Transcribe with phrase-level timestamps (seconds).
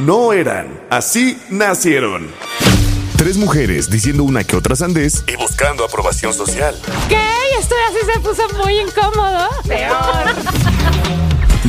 [0.00, 2.26] No eran, así nacieron.
[3.16, 6.74] Tres mujeres diciendo una que otra sandez y buscando aprobación social.
[7.08, 7.22] ¿Qué?
[7.60, 9.48] Esto así se puso muy incómodo.
[9.68, 10.34] Peor.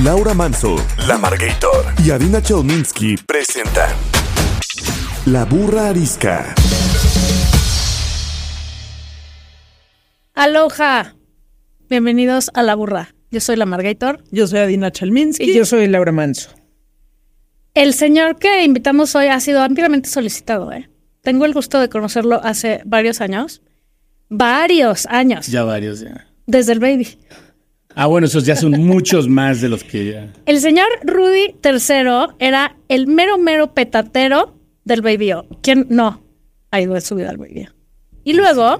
[0.03, 0.75] Laura Manso,
[1.07, 3.91] La Margator y Adina Chelminsky presentan
[5.27, 6.55] La Burra Arisca.
[10.33, 11.13] Aloha.
[11.89, 13.13] Bienvenidos a La Burra.
[13.29, 14.23] Yo soy la Margator.
[14.31, 15.51] Yo soy Adina Chelminsky.
[15.51, 16.49] Y yo soy Laura Manso.
[17.75, 20.71] El señor que invitamos hoy ha sido ampliamente solicitado.
[20.71, 20.89] ¿eh?
[21.21, 23.61] Tengo el gusto de conocerlo hace varios años.
[24.29, 25.47] Varios años.
[25.47, 26.25] Ya varios, ya.
[26.47, 27.19] Desde el baby.
[27.93, 30.33] Ah, bueno, esos ya son muchos más de los que ya.
[30.45, 35.33] El señor Rudy III era el mero, mero petatero del baby.
[35.61, 36.23] ¿Quién no
[36.71, 37.67] ha ido de su vida al baby?
[38.23, 38.79] Y luego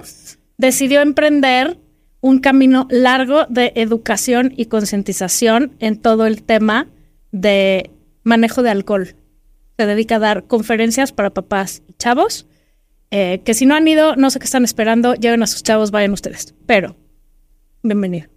[0.56, 1.78] decidió emprender
[2.22, 6.88] un camino largo de educación y concientización en todo el tema
[7.30, 7.90] de
[8.26, 9.14] manejo de alcohol.
[9.78, 12.46] Se dedica a dar conferencias para papás y chavos.
[13.12, 15.90] eh, que si no han ido, no sé qué están esperando, lleven a sus chavos,
[15.92, 16.54] vayan ustedes.
[16.66, 16.96] Pero,
[17.82, 18.28] bienvenido.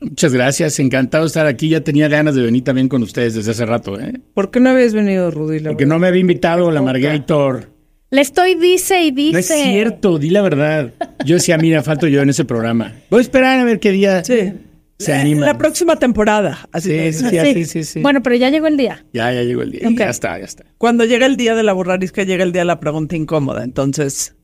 [0.00, 1.68] Muchas gracias, encantado de estar aquí.
[1.68, 4.14] Ya tenía ganas de venir también con ustedes desde hace rato, ¿eh?
[4.34, 5.60] ¿Por qué no habías venido, Rudy?
[5.60, 7.70] Porque no me había invitado la Margator.
[8.10, 9.32] Le estoy dice y dice.
[9.32, 10.92] No es cierto, di la verdad.
[11.24, 12.94] Yo decía, mira, falto yo en ese programa.
[13.10, 14.52] Voy a esperar a ver qué día Sí.
[15.00, 15.46] Se anima.
[15.46, 16.68] La próxima temporada.
[16.72, 17.84] Así Sí, sí, sí, Sí.
[17.84, 18.00] sí.
[18.00, 19.04] Bueno, pero ya llegó el día.
[19.12, 19.88] Ya, ya llegó el día.
[19.96, 20.64] Ya está, ya está.
[20.78, 23.64] Cuando llega el día de la burrarisca, llega el día de la pregunta incómoda.
[23.64, 24.34] Entonces,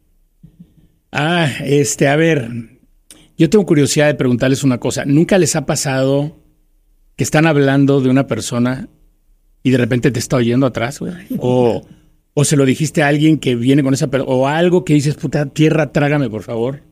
[1.12, 2.50] Ah, este, a ver,
[3.38, 5.04] yo tengo curiosidad de preguntarles una cosa.
[5.06, 6.36] ¿Nunca les ha pasado
[7.16, 8.88] que están hablando de una persona
[9.62, 11.14] y de repente te está oyendo atrás, güey?
[11.38, 11.82] O,
[12.34, 15.14] o se lo dijiste a alguien que viene con esa persona, o algo que dices,
[15.14, 16.82] puta, tierra, trágame, por favor.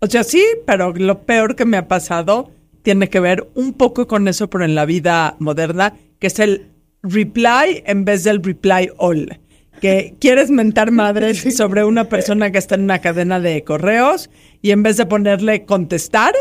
[0.00, 2.50] o sea, sí, pero lo peor que me ha pasado
[2.86, 6.68] tiene que ver un poco con eso, pero en la vida moderna, que es el
[7.02, 9.40] reply en vez del reply all.
[9.80, 14.30] Que quieres mentar madres sobre una persona que está en una cadena de correos
[14.62, 16.32] y en vez de ponerle contestar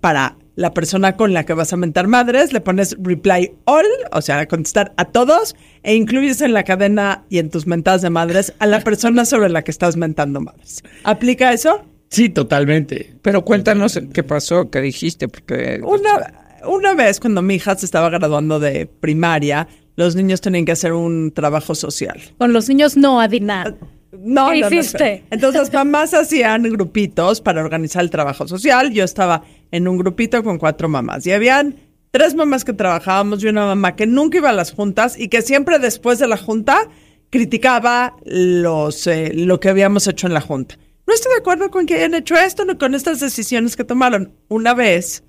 [0.00, 4.22] para la persona con la que vas a mentar madres, le pones reply all, o
[4.22, 8.54] sea, contestar a todos e incluyes en la cadena y en tus mentadas de madres
[8.60, 10.84] a la persona sobre la que estás mentando madres.
[11.02, 11.84] ¿Aplica eso?
[12.12, 13.14] Sí, totalmente.
[13.22, 15.80] Pero cuéntanos qué pasó, qué dijiste, porque...
[15.82, 20.72] Una, una vez cuando mi hija se estaba graduando de primaria, los niños tenían que
[20.72, 22.20] hacer un trabajo social.
[22.36, 23.64] Con los niños no, Adina.
[24.12, 25.24] No, ¿Qué no, no, hiciste?
[25.30, 28.92] Entonces, mamás hacían grupitos para organizar el trabajo social.
[28.92, 31.76] Yo estaba en un grupito con cuatro mamás y habían
[32.10, 35.40] tres mamás que trabajábamos y una mamá que nunca iba a las juntas y que
[35.40, 36.90] siempre después de la junta
[37.30, 40.76] criticaba los, eh, lo que habíamos hecho en la junta.
[41.12, 44.32] No estoy de acuerdo con que hayan hecho esto, no con estas decisiones que tomaron.
[44.48, 45.22] Una vez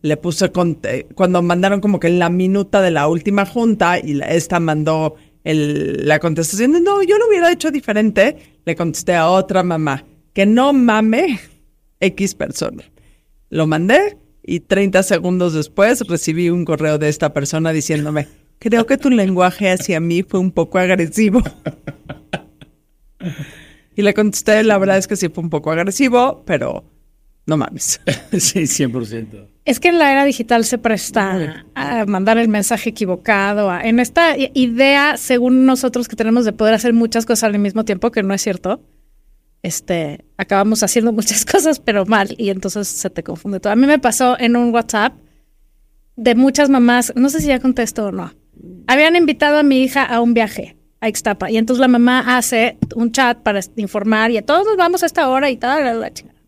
[0.00, 4.14] le puse con- eh, cuando mandaron como que la minuta de la última junta y
[4.14, 9.16] la- esta mandó el- la contestación de no, yo lo hubiera hecho diferente, le contesté
[9.16, 11.40] a otra mamá que no mame
[11.98, 12.84] X persona.
[13.50, 18.28] Lo mandé y 30 segundos después recibí un correo de esta persona diciéndome,
[18.60, 21.42] creo que tu lenguaje hacia mí fue un poco agresivo.
[23.96, 26.84] y le contesté, la verdad es que sí fue un poco agresivo, pero
[27.46, 28.00] no mames.
[28.38, 29.48] sí, 100%.
[29.64, 33.70] Es que en la era digital se presta a mandar el mensaje equivocado.
[33.70, 37.84] a- en esta idea, según nosotros, que tenemos de poder hacer muchas cosas al mismo
[37.84, 38.82] tiempo, que no es cierto,
[39.62, 43.72] este, acabamos haciendo muchas cosas, pero mal, y entonces se te confunde todo.
[43.72, 45.14] A mí me pasó en un WhatsApp
[46.16, 48.32] de muchas mamás, no sé si ya contesto o no.
[48.86, 52.76] Habían invitado a mi hija a un viaje a Ixtapa, y entonces la mamá hace
[52.94, 56.12] un chat para informar, y a todos nos vamos a esta hora y tal, la,
[56.12, 56.38] chingada.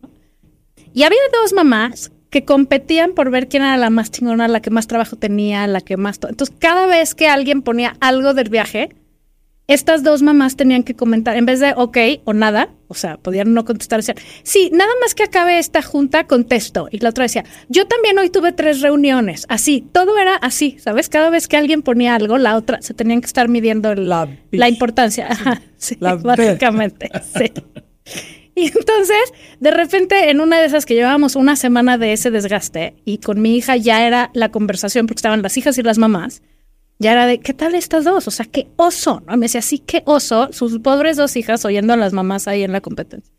[0.93, 4.69] Y había dos mamás que competían por ver quién era la más chingona, la que
[4.69, 6.19] más trabajo tenía, la que más...
[6.19, 8.89] to- Entonces, cada vez que alguien ponía algo del viaje,
[9.67, 13.53] estas dos mamás tenían que comentar, en vez de ok o nada, o sea, podían
[13.53, 16.87] no contestar, decían, sí, nada más que acabe esta junta, contesto.
[16.89, 21.09] Y la otra decía, yo también hoy tuve tres reuniones, así, todo era así, ¿sabes?
[21.09, 24.29] Cada vez que alguien ponía algo, la otra, se tenían que estar midiendo el- La
[24.51, 25.27] la, importancia.
[25.29, 27.51] Ajá, sí, La básicamente, sí.
[28.55, 32.95] Y entonces, de repente, en una de esas que llevábamos una semana de ese desgaste,
[33.05, 36.41] y con mi hija ya era la conversación, porque estaban las hijas y las mamás,
[36.99, 38.27] ya era de, ¿qué tal estas dos?
[38.27, 39.33] O sea, qué oso, ¿no?
[39.35, 42.63] Y me decía, sí, qué oso, sus pobres dos hijas oyendo a las mamás ahí
[42.63, 43.33] en la competencia.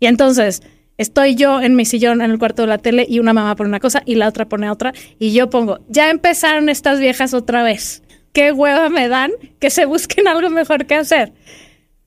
[0.00, 0.62] Y entonces,
[0.98, 3.68] estoy yo en mi sillón en el cuarto de la tele y una mamá pone
[3.68, 7.62] una cosa y la otra pone otra y yo pongo, ya empezaron estas viejas otra
[7.62, 8.02] vez.
[8.32, 11.32] Qué hueva me dan que se busquen algo mejor que hacer.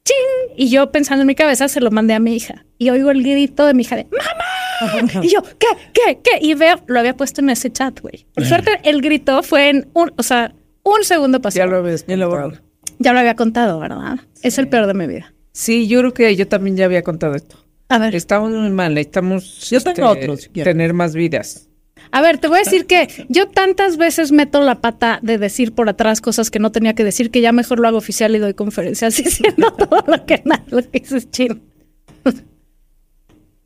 [0.03, 0.55] ¡Ching!
[0.57, 2.65] Y yo pensando en mi cabeza se lo mandé a mi hija.
[2.77, 5.23] Y oigo el grito de mi hija de ¡Mamá!
[5.23, 5.67] Y yo, ¿qué?
[5.93, 6.19] ¿Qué?
[6.23, 6.39] ¿Qué?
[6.41, 8.27] Y veo, lo había puesto en ese chat, güey.
[8.33, 10.53] Por suerte, el grito fue en un, o sea,
[10.95, 11.57] un segundo pasó.
[11.57, 12.53] Ya lo luego-
[12.99, 14.19] Ya lo había contado, ¿verdad?
[14.41, 15.33] Es el peor de mi vida.
[15.51, 17.57] Sí, yo creo que yo también ya había contado esto.
[17.89, 20.73] A ver, Estamos muy mal, necesitamos Yo tengo otro, si quieres.
[20.73, 21.69] tener más vidas.
[22.11, 25.73] a ver, te voy a decir que yo tantas veces meto la pata de decir
[25.73, 28.39] por atrás cosas que no tenía que decir, que ya mejor lo hago oficial y
[28.39, 31.59] doy conferencias diciendo todo lo que, lo que dices chino.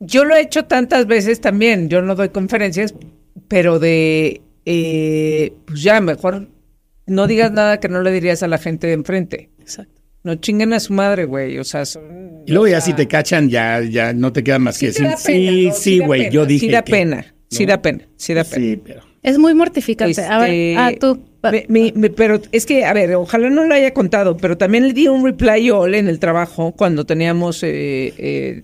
[0.00, 1.88] Yo lo he hecho tantas veces también.
[1.88, 2.94] Yo no doy conferencias,
[3.48, 6.48] pero de, eh, pues ya, mejor
[7.12, 9.50] no digas nada que no le dirías a la gente de enfrente.
[9.60, 10.00] Exacto.
[10.24, 11.58] No chinguen a su madre, güey.
[11.58, 12.42] O sea, son...
[12.46, 15.06] Y luego ya si te cachan, ya, ya no te queda más que Sí, decir,
[15.06, 15.74] da pena, sí, ¿no?
[15.74, 18.64] sí, güey, yo dije Sí da que- pena, sí da pena, sí da pena.
[18.64, 19.00] Sí, pero...
[19.24, 20.20] Es muy mortificante.
[20.20, 21.22] a ver, Este, ah, tú.
[21.50, 24.86] me- me- me- pero es que, a ver, ojalá no lo haya contado, pero también
[24.88, 28.62] le di un reply all en el trabajo cuando teníamos eh, eh,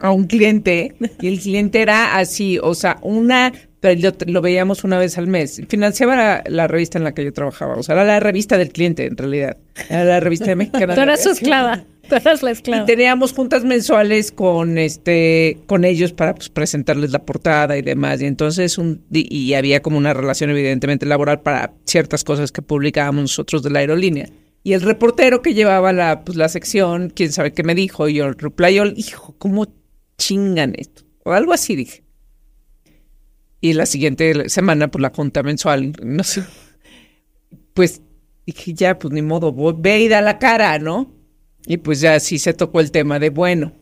[0.00, 4.84] a un cliente y el cliente era así, o sea, una, pero lo, lo veíamos
[4.84, 5.60] una vez al mes.
[5.68, 8.70] Financiaba la, la revista en la que yo trabajaba, o sea, era la revista del
[8.70, 9.56] cliente en realidad,
[9.88, 10.94] era la revista de Mexicana.
[10.94, 11.84] Tú eras su esclava.
[12.08, 12.82] Tú eras la esclava.
[12.82, 18.20] Y teníamos juntas mensuales con este con ellos para pues, presentarles la portada y demás.
[18.20, 22.62] Y entonces un y y había como una relación evidentemente laboral para ciertas cosas que
[22.62, 24.28] publicábamos nosotros de la aerolínea.
[24.62, 28.14] Y el reportero que llevaba la, pues, la sección, quién sabe qué me dijo, y
[28.14, 29.72] yo reply, yo, hijo, ¿cómo
[30.18, 31.02] chingan esto?
[31.24, 32.02] O algo así dije.
[33.60, 36.42] Y la siguiente semana, pues la junta mensual, no sé.
[37.74, 38.02] Pues
[38.46, 41.12] dije, ya, pues ni modo, voy- ve y da la cara, ¿no?
[41.66, 43.72] Y pues ya sí se tocó el tema de, bueno,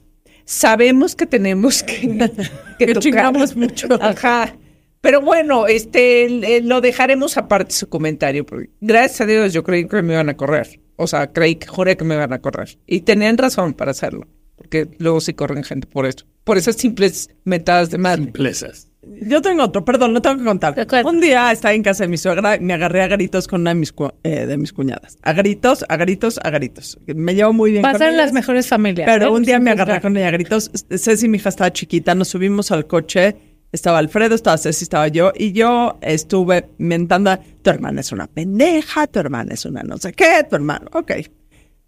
[0.44, 2.00] sabemos que tenemos que,
[2.78, 3.32] que Que tocar.
[3.56, 3.86] mucho.
[4.00, 4.56] Ajá.
[5.00, 10.02] Pero bueno, este, lo dejaremos aparte su comentario, porque gracias a Dios yo creí que
[10.02, 10.80] me iban a correr.
[10.96, 12.78] O sea, creí que juré que me iban a correr.
[12.84, 14.26] Y tenían razón para hacerlo,
[14.58, 16.26] porque luego sí corren gente por eso.
[16.44, 18.25] Por esas simples metadas de madre.
[18.25, 18.88] Simplezas.
[19.22, 20.75] Yo tengo otro, perdón, no tengo que contar.
[21.06, 23.70] Un día estaba en casa de mi suegra y me agarré a gritos con una
[23.70, 25.16] de mis, cu- eh, de mis cuñadas.
[25.22, 26.99] A gritos, a gritos, a gritos.
[27.06, 28.32] Me llevo muy bien con Pasan las ellas.
[28.34, 29.08] mejores familias.
[29.10, 29.31] Pero ¿eh?
[29.31, 30.70] un día me Sin agarré con ella a gritos.
[30.90, 32.14] Ceci, mi hija, estaba chiquita.
[32.14, 33.37] Nos subimos al coche.
[33.70, 35.32] Estaba Alfredo, estaba Ceci, estaba yo.
[35.34, 37.38] Y yo estuve mentando.
[37.62, 39.06] Tu hermana es una pendeja.
[39.06, 40.44] Tu hermana es una no sé qué.
[40.50, 40.87] Tu hermano.
[40.93, 41.12] Ok.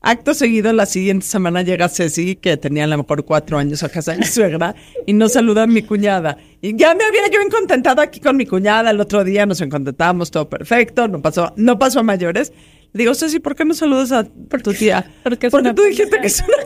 [0.03, 3.91] Acto seguido, la siguiente semana llega Ceci, que tenía a lo mejor cuatro años a
[3.91, 4.75] casa de mi suegra,
[5.07, 6.39] y nos saluda a mi cuñada.
[6.63, 8.91] Y ya me había yo encontentado aquí con mi cuñada.
[8.93, 11.07] El otro día nos encontentamos, todo perfecto.
[11.07, 12.51] No pasó, no pasó a mayores.
[12.93, 15.05] Le digo, Ceci, ¿por qué no saludas a tu tía?
[15.23, 16.57] Porque es Porque una tú dijiste que es una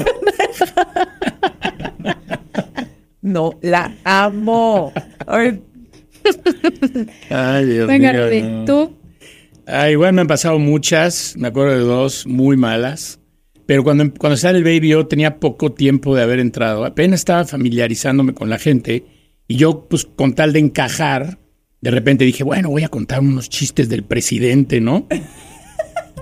[3.22, 4.92] No, la amo.
[5.26, 5.60] Ay,
[7.30, 8.26] Ay, Dios Venga, mío.
[8.26, 8.64] Rudy, no.
[8.64, 8.96] tú.
[9.66, 13.18] Ay, bueno, me han pasado muchas, me acuerdo de dos muy malas.
[13.66, 16.84] Pero cuando, cuando estaba en el baby yo tenía poco tiempo de haber entrado.
[16.84, 19.04] Apenas estaba familiarizándome con la gente.
[19.48, 21.38] Y yo, pues, con tal de encajar,
[21.80, 25.06] de repente dije, bueno, voy a contar unos chistes del presidente, ¿no?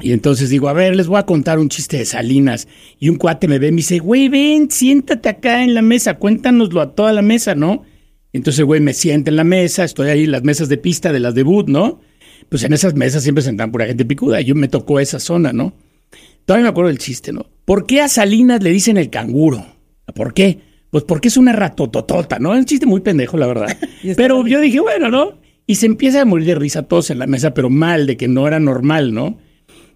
[0.03, 2.67] Y entonces digo, a ver, les voy a contar un chiste de Salinas.
[2.99, 6.19] Y un cuate me ve y me dice, güey, ven, siéntate acá en la mesa,
[6.19, 7.85] cuéntanoslo a toda la mesa, ¿no?
[8.33, 11.21] Entonces güey me sienta en la mesa, estoy ahí en las mesas de pista de
[11.21, 12.01] las debut, ¿no?
[12.49, 14.41] Pues en esas mesas siempre sentan pura gente picuda.
[14.41, 15.75] Yo me tocó esa zona, ¿no?
[16.45, 17.47] Todavía me acuerdo del chiste, ¿no?
[17.65, 19.65] ¿Por qué a Salinas le dicen el canguro?
[20.15, 20.59] ¿Por qué?
[20.91, 22.53] Pues porque es una ratototota, ¿no?
[22.53, 23.77] Es un chiste muy pendejo, la verdad.
[24.17, 25.39] Pero yo dije, bueno, ¿no?
[25.67, 28.27] Y se empieza a morir de risa todos en la mesa, pero mal, de que
[28.27, 29.39] no era normal, ¿no?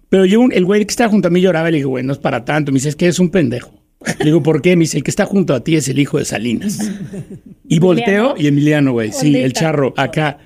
[0.09, 2.13] Pero yo, el güey que estaba junto a mí lloraba y le dije, güey, no
[2.13, 2.71] es para tanto.
[2.71, 3.73] Me dice, es que es un pendejo.
[4.19, 4.75] Le digo, ¿por qué?
[4.77, 6.79] Me dice, el que está junto a ti es el hijo de Salinas.
[7.67, 10.39] Y volteo y Emiliano, güey, sí, el charro, acá.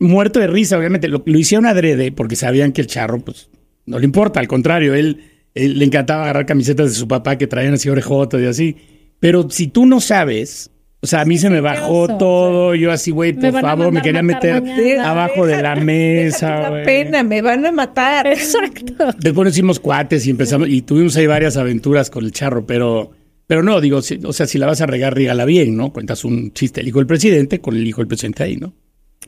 [0.00, 1.06] Muerto de risa, obviamente.
[1.06, 3.48] Lo, lo hicieron adrede porque sabían que el charro, pues,
[3.90, 4.40] no le importa.
[4.40, 5.22] Al contrario, él,
[5.54, 8.76] él le encantaba agarrar camisetas de su papá que traían así orejotas y así.
[9.18, 10.70] Pero si tú no sabes,
[11.02, 12.74] o sea, a mí se me bajó oso, todo.
[12.74, 15.10] Yo así, güey, por favor, me quería meter mañana.
[15.10, 16.84] abajo de la mesa, güey.
[16.84, 18.26] pena, me van a matar.
[18.26, 18.94] Exacto.
[19.18, 23.10] Después nos hicimos cuates y empezamos, y tuvimos ahí varias aventuras con el charro, pero,
[23.46, 25.92] pero no, digo, si- o sea, si la vas a regar, rígala bien, ¿no?
[25.92, 28.72] Cuentas un chiste, el hijo del presidente con el hijo del presidente ahí, ¿no?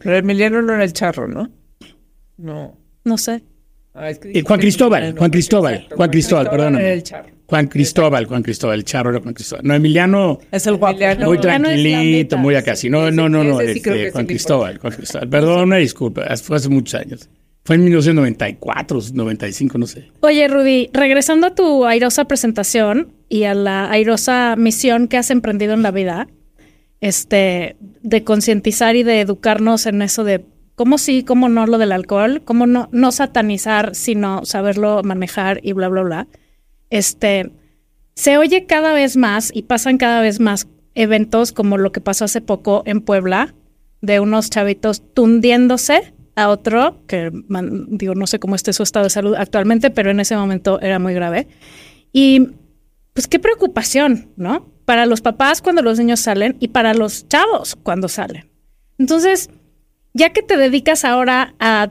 [0.02, 1.50] Pero Emiliano no era el charro, ¿no?
[2.38, 2.78] No.
[3.04, 3.42] No sé.
[3.94, 7.28] Ah, es que Eh, Juan Cristóbal, Juan Cristóbal, exacto, Juan Cristóbal, charro.
[7.46, 9.64] Juan Cristóbal, Juan Cristóbal, el charro era Juan Cristóbal.
[9.66, 10.98] No, Emiliano, es el guapo.
[10.98, 12.74] Emiliano- muy tranquilito, muy acá.
[12.74, 15.28] Sí, no, no, no, no, sí este, Juan Cristóbal, Juan Cristóbal.
[15.28, 17.28] Perdón, una disculpa, fue hace muchos años.
[17.64, 20.08] Fue en 1994, 95, no sé.
[20.20, 25.74] Oye, Rudy, regresando a tu airosa presentación y a la airosa misión que has emprendido
[25.74, 26.28] en la vida,
[27.00, 31.92] este, de concientizar y de educarnos en eso de cómo sí, cómo no lo del
[31.92, 36.28] alcohol, cómo no, no satanizar, sino saberlo manejar y bla, bla, bla.
[36.90, 37.50] Este,
[38.14, 42.24] se oye cada vez más y pasan cada vez más eventos como lo que pasó
[42.26, 43.54] hace poco en Puebla,
[44.00, 49.04] de unos chavitos tundiéndose a otro, que man- digo, no sé cómo esté su estado
[49.04, 51.46] de salud actualmente, pero en ese momento era muy grave.
[52.12, 52.48] Y
[53.12, 54.66] pues qué preocupación, ¿no?
[54.84, 58.50] Para los papás cuando los niños salen y para los chavos cuando salen.
[58.98, 59.50] Entonces,
[60.14, 61.90] ya que te dedicas ahora a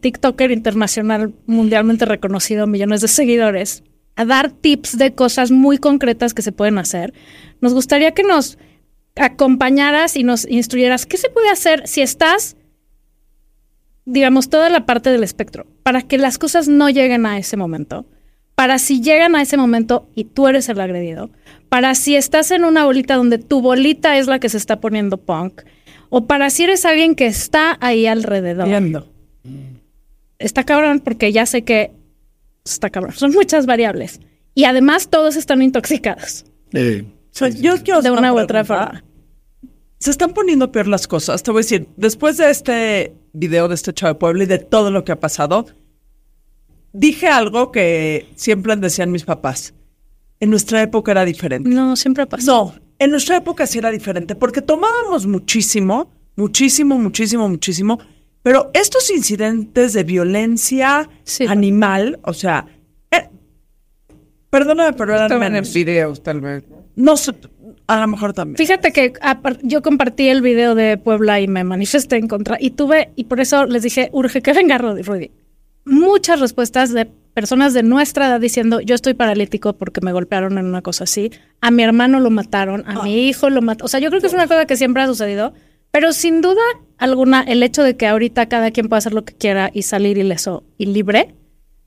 [0.00, 3.82] TikToker internacional mundialmente reconocido, millones de seguidores,
[4.16, 7.12] a dar tips de cosas muy concretas que se pueden hacer,
[7.60, 8.58] nos gustaría que nos
[9.16, 12.56] acompañaras y nos instruyeras qué se puede hacer si estás,
[14.04, 18.06] digamos, toda la parte del espectro, para que las cosas no lleguen a ese momento,
[18.54, 21.30] para si llegan a ese momento y tú eres el agredido,
[21.68, 25.16] para si estás en una bolita donde tu bolita es la que se está poniendo
[25.16, 25.62] punk,
[26.16, 28.68] o para si eres alguien que está ahí alrededor.
[28.68, 29.12] Viendo.
[30.38, 31.90] Está cabrón porque ya sé que
[32.64, 33.14] está cabrón.
[33.14, 34.20] Son muchas variables.
[34.54, 36.44] Y además todos están intoxicados.
[36.72, 39.02] Eh, O sea, yo quiero De una u otra forma.
[39.98, 41.42] Se están poniendo peor las cosas.
[41.42, 44.60] Te voy a decir, después de este video de este chavo de Puebla y de
[44.60, 45.66] todo lo que ha pasado,
[46.92, 49.74] dije algo que siempre decían mis papás.
[50.38, 51.68] En nuestra época era diferente.
[51.68, 52.46] No, siempre pasa.
[52.52, 57.98] No, en nuestra época sí era diferente, porque tomábamos muchísimo, muchísimo, muchísimo, muchísimo,
[58.42, 61.46] pero estos incidentes de violencia Sí.
[61.46, 62.66] animal, o sea,
[63.10, 63.28] eh,
[64.50, 65.72] perdóname, pero eran Estaban en menos.
[65.74, 66.64] videos, tal vez.
[66.96, 67.32] No sé,
[67.88, 68.56] a lo mejor también.
[68.56, 69.12] Fíjate que
[69.62, 72.56] yo compartí el video de Puebla y me manifesté en contra.
[72.60, 74.78] Y tuve, y por eso les dije, urge que venga.
[74.78, 75.32] Rudy.
[75.84, 80.66] Muchas respuestas de personas de nuestra edad diciendo, yo estoy paralítico porque me golpearon en
[80.66, 81.30] una cosa así.
[81.60, 83.84] A mi hermano lo mataron, a mi hijo lo mataron.
[83.84, 85.52] O sea, yo creo que es una cosa que siempre ha sucedido.
[85.90, 86.62] Pero sin duda
[86.98, 90.18] alguna, el hecho de que ahorita cada quien pueda hacer lo que quiera y salir
[90.18, 91.34] ileso y libre,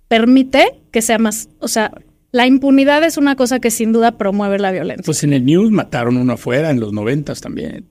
[0.07, 1.91] permite que sea más, o sea,
[2.31, 5.03] la impunidad es una cosa que sin duda promueve la violencia.
[5.03, 7.87] pues en el News mataron uno afuera en los noventas también.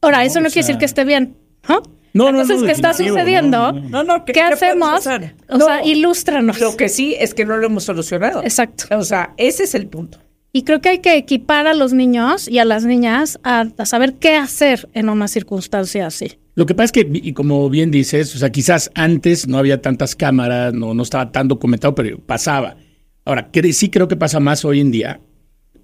[0.00, 1.36] Ahora, eso no quiere decir que esté bien.
[1.68, 1.82] ¿no?
[2.14, 3.72] No, no, Entonces, no, ¿qué está sucediendo?
[3.72, 5.06] no, no, No, no, ¿qué, ¿Qué, puedes hacemos?
[5.48, 5.66] O No.
[5.66, 6.60] sea, ilústranos.
[6.60, 8.42] Lo que sí es que no lo hemos solucionado.
[8.42, 8.84] Exacto.
[8.96, 10.18] O sea, ese es el punto.
[10.52, 13.84] Y creo que hay que equipar a los niños y a las niñas a, a
[13.86, 16.38] saber qué hacer en una circunstancia así.
[16.54, 19.82] Lo que pasa es que, y como bien dices, o sea, quizás antes no había
[19.82, 22.76] tantas cámaras, no, no estaba tan documentado, pero pasaba.
[23.24, 25.20] Ahora, cre- sí creo que pasa más hoy en día,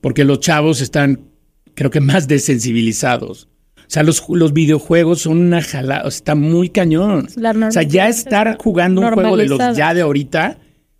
[0.00, 1.22] porque los chavos están,
[1.75, 3.49] creo que más desensibilizados.
[3.90, 7.26] O sea, los, los videojuegos son una jalada, o sea, está muy cañón.
[7.66, 10.59] O sea, ya estar jugando un juego de los ya de ahorita,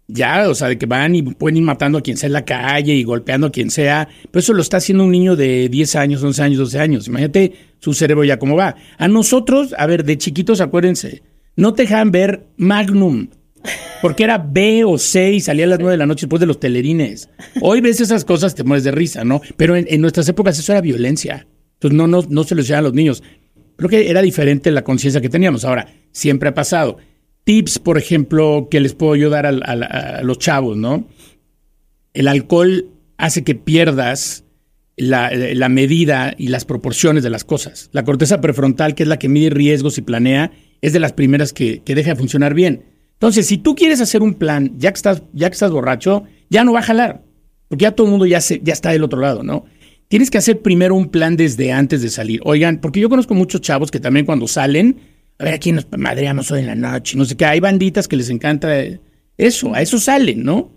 [0.09, 2.45] ya, o sea, de que van y pueden ir matando a quien sea en la
[2.45, 4.09] calle y golpeando a quien sea.
[4.33, 7.07] Pero eso lo está haciendo un niño de 10 años, 11 años, 12 años.
[7.07, 8.75] Imagínate su cerebro ya cómo va.
[8.99, 11.23] A nosotros, a ver, de chiquitos, acuérdense,
[11.55, 13.29] no te dejaban ver Magnum.
[14.03, 16.47] Porque era B o C y salía a las 9 de la noche después de
[16.47, 17.29] los telerines.
[17.61, 19.43] Hoy ves esas cosas, te mueres de risa, ¿no?
[19.57, 21.47] Pero en, en nuestras épocas eso era violencia.
[21.81, 23.23] Entonces no, no, no se lo decían a los niños.
[23.77, 25.65] Creo que era diferente la conciencia que teníamos.
[25.65, 26.99] Ahora, siempre ha pasado.
[27.45, 31.09] Tips, por ejemplo, que les puedo yo dar al- al- a, los chavos, ¿no?
[32.13, 34.45] El alcohol hace que pierdas
[34.97, 37.89] la, la medida y las proporciones de las cosas.
[37.93, 41.53] La corteza prefrontal, que es la que mide riesgos y planea, es de las primeras
[41.55, 42.85] que, que deja de funcionar bien.
[43.15, 46.65] Entonces, si tú quieres hacer un plan, ya que estás, ya que estás borracho, ya
[46.65, 47.23] no va a jalar,
[47.69, 49.65] porque ya todo el mundo ya, se, ya está del otro lado, ¿no?
[50.11, 52.41] Tienes que hacer primero un plan desde antes de salir.
[52.43, 54.97] Oigan, porque yo conozco muchos chavos que también cuando salen,
[55.39, 58.17] a ver, aquí nos madreamos hoy en la noche, no sé qué, hay banditas que
[58.17, 58.75] les encanta
[59.37, 60.73] eso, a eso salen, ¿no?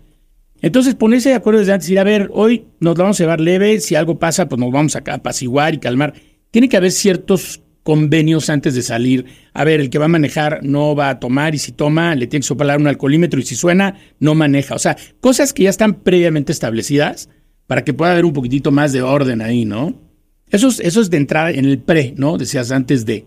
[0.62, 3.80] Entonces, ponerse de acuerdo desde antes, decir, a ver, hoy nos vamos a llevar leve,
[3.80, 6.14] si algo pasa, pues nos vamos a apaciguar y calmar.
[6.52, 9.26] Tiene que haber ciertos convenios antes de salir.
[9.52, 12.28] A ver, el que va a manejar no va a tomar y si toma le
[12.28, 14.76] tiene que soplar un alcoholímetro y si suena no maneja.
[14.76, 17.28] O sea, cosas que ya están previamente establecidas
[17.66, 19.94] para que pueda haber un poquitito más de orden ahí, ¿no?
[20.50, 22.36] Eso es, eso es de entrada en el pre, ¿no?
[22.38, 23.26] Decías antes de.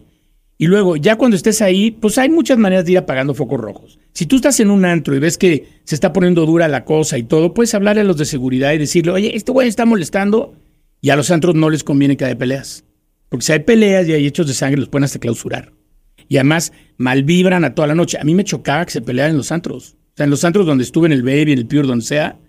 [0.60, 4.00] Y luego, ya cuando estés ahí, pues hay muchas maneras de ir apagando focos rojos.
[4.14, 7.18] Si tú estás en un antro y ves que se está poniendo dura la cosa
[7.18, 10.56] y todo, puedes hablarle a los de seguridad y decirle, oye, este güey está molestando.
[11.00, 12.84] Y a los antros no les conviene que haya peleas.
[13.30, 15.74] Porque si hay peleas y hay hechos de sangre, los pueden hasta clausurar.
[16.28, 18.18] Y además, malvibran a toda la noche.
[18.20, 19.92] A mí me chocaba que se pelearan en los antros.
[19.94, 22.40] O sea, en los antros donde estuve, en el Baby, en el Pure, donde sea,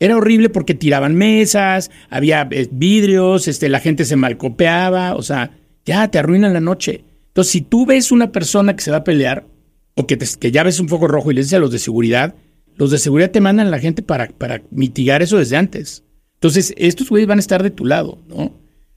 [0.00, 5.50] era horrible porque tiraban mesas, había eh, vidrios, este, la gente se malcopeaba, o sea,
[5.84, 7.04] ya te arruinan la noche.
[7.28, 9.46] Entonces, si tú ves una persona que se va a pelear,
[9.94, 11.78] o que, te- que ya ves un foco rojo y le dices a los de
[11.78, 12.34] seguridad,
[12.76, 16.04] los de seguridad te mandan a la gente para, para mitigar eso desde antes.
[16.34, 18.54] Entonces, estos güeyes van a estar de tu lado, ¿no?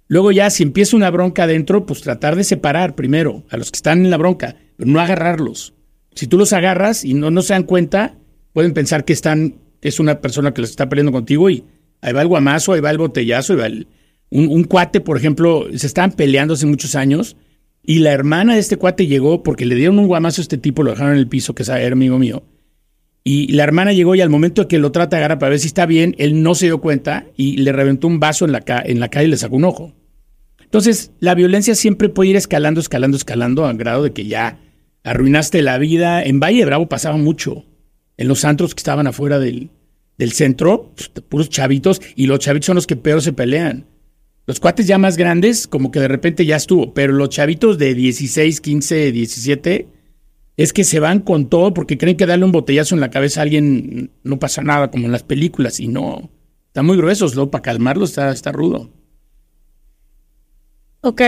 [0.08, 3.78] Luego ya, si empieza una bronca adentro, pues tratar de separar primero a los que
[3.78, 5.74] están en la bronca, pero no agarrarlos.
[6.14, 8.18] Si tú los agarras y no, no se dan cuenta,
[8.54, 11.64] pueden pensar que están, es una persona que los está peleando contigo y
[12.02, 13.86] ahí va el guamazo, ahí va el botellazo, ahí va.
[14.30, 17.36] Un, un cuate, por ejemplo, se estaban peleando hace muchos años
[17.84, 20.84] y la hermana de este cuate llegó porque le dieron un guamazo a este tipo,
[20.84, 22.44] lo dejaron en el piso, que era amigo mío.
[23.24, 25.68] Y la hermana llegó y al momento que lo trata de agarrar para ver si
[25.68, 28.82] está bien, él no se dio cuenta y le reventó un vaso en la, ca-
[28.86, 29.94] en la calle y le sacó un ojo.
[30.64, 34.60] Entonces, la violencia siempre puede ir escalando, escalando, escalando, a grado de que ya
[35.04, 36.24] arruinaste la vida.
[36.24, 37.66] En Valle Bravo pasaba mucho.
[38.22, 39.72] En los antros que estaban afuera del,
[40.32, 43.88] centro, pues, puros chavitos, y los chavitos son los que peor se pelean.
[44.46, 47.96] Los cuates ya más grandes, como que de repente ya estuvo, pero los chavitos de
[47.96, 49.88] 16, 15, 17,
[50.56, 53.40] es que se van con todo porque creen que darle un botellazo en la cabeza
[53.40, 56.30] a alguien no pasa nada, como en las películas, y no.
[56.68, 58.92] Están muy gruesos, luego para calmarlos está, está rudo.
[61.02, 61.24] Ok,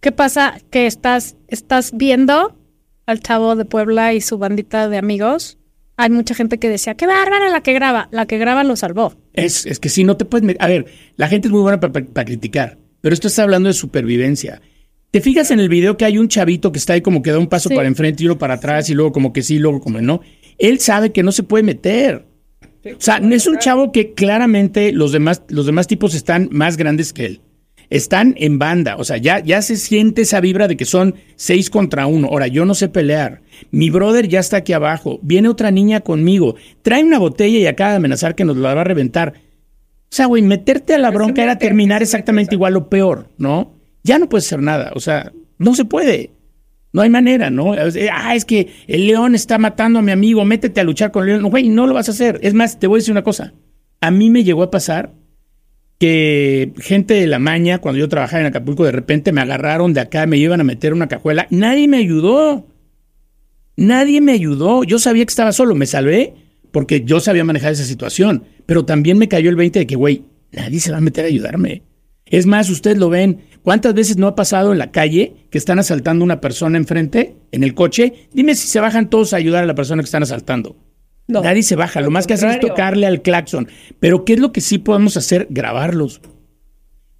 [0.00, 0.60] ¿qué pasa?
[0.70, 2.56] Que estás, estás viendo
[3.04, 5.58] al chavo de Puebla y su bandita de amigos.
[5.96, 8.08] Hay mucha gente que decía, qué bárbara la que graba.
[8.10, 9.14] La que graba lo salvó.
[9.32, 10.56] Es, es que si no te puedes...
[10.60, 10.86] A ver,
[11.16, 14.60] la gente es muy buena para criticar, pero esto está hablando de supervivencia.
[15.10, 17.38] ¿Te fijas en el video que hay un chavito que está ahí como que da
[17.38, 17.74] un paso Sí.
[17.74, 20.20] para enfrente y uno para atrás y luego como que sí, luego como no?
[20.58, 22.26] Él sabe que no se puede meter.
[22.84, 27.12] O sea, es un chavo que claramente los demás, los demás tipos están más grandes
[27.12, 27.40] que él.
[27.88, 31.70] Están en banda, o sea, ya, ya se siente esa vibra de que son seis
[31.70, 32.28] contra uno.
[32.28, 33.42] Ahora, yo no sé pelear.
[33.70, 35.20] Mi brother ya está aquí abajo.
[35.22, 36.56] Viene otra niña conmigo.
[36.82, 39.34] Trae una botella y acaba de amenazar que nos la va a reventar.
[40.10, 43.74] O sea, güey, meterte a la bronca era terminar exactamente igual o peor, ¿no?
[44.02, 46.30] Ya no puedes hacer nada, o sea, no se puede.
[46.92, 47.74] No hay manera, ¿no?
[47.90, 51.24] Sea, Ah, es que el león está matando a mi amigo, métete a luchar con
[51.24, 51.42] el león.
[51.42, 52.38] No, Güey, no lo vas a hacer.
[52.42, 53.52] Es más, te voy a decir una cosa.
[54.00, 55.12] A mí me llegó a pasar
[55.98, 60.00] que gente de la maña, cuando yo trabajaba en Acapulco, de repente me agarraron de
[60.00, 61.46] acá, me iban a meter una cajuela.
[61.50, 62.66] Nadie me ayudó.
[63.76, 64.84] Nadie me ayudó.
[64.84, 66.34] Yo sabía que estaba solo, me salvé
[66.76, 68.44] porque yo sabía manejar esa situación.
[68.66, 71.28] Pero también me cayó el 20 de que, güey, nadie se va a meter a
[71.28, 71.82] ayudarme.
[72.26, 73.40] Es más, ustedes lo ven.
[73.62, 77.36] ¿Cuántas veces no ha pasado en la calle que están asaltando a una persona enfrente,
[77.50, 78.28] en el coche?
[78.32, 80.76] Dime si se bajan todos a ayudar a la persona que están asaltando.
[81.28, 81.42] No.
[81.42, 82.00] Nadie se baja.
[82.00, 83.68] Lo más que hacen es tocarle al claxon.
[83.98, 85.46] Pero ¿qué es lo que sí podemos hacer?
[85.50, 86.20] Grabarlos.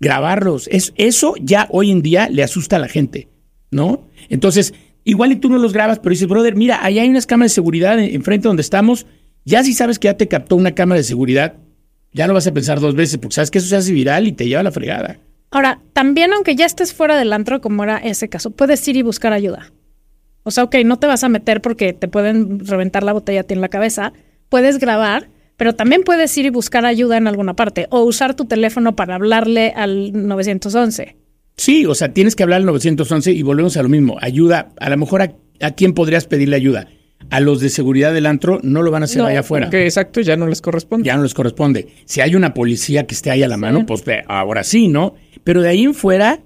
[0.01, 0.69] Grabarlos.
[0.71, 3.29] Es, eso ya hoy en día le asusta a la gente,
[3.71, 4.09] ¿no?
[4.29, 7.53] Entonces, igual y tú no los grabas, pero dices, brother, mira, ahí hay unas cámaras
[7.53, 9.07] de seguridad en- enfrente donde estamos.
[9.45, 11.55] Ya si sabes que ya te captó una cámara de seguridad,
[12.13, 14.33] ya no vas a pensar dos veces, porque sabes que eso se hace viral y
[14.33, 15.19] te lleva a la fregada.
[15.51, 19.03] Ahora, también aunque ya estés fuera del antro, como era ese caso, puedes ir y
[19.03, 19.73] buscar ayuda.
[20.47, 23.43] O sea, ok, no te vas a meter porque te pueden reventar la botella a
[23.43, 24.13] ti en la cabeza.
[24.49, 28.45] Puedes grabar, pero también puedes ir y buscar ayuda en alguna parte o usar tu
[28.45, 31.17] teléfono para hablarle al 911.
[31.57, 34.19] Sí, o sea, tienes que hablar al 911 y volvemos a lo mismo.
[34.21, 36.87] Ayuda, a lo mejor a, a quién podrías pedirle ayuda.
[37.31, 39.67] A los de seguridad del antro no lo van a hacer allá afuera.
[39.67, 41.07] porque exacto, ya no les corresponde.
[41.07, 41.89] ya no les corresponde.
[42.05, 45.15] Si hay una policía que esté ahí a la mano, pues ahora sí, ¿no?
[45.43, 46.41] Pero de ahí en fuera,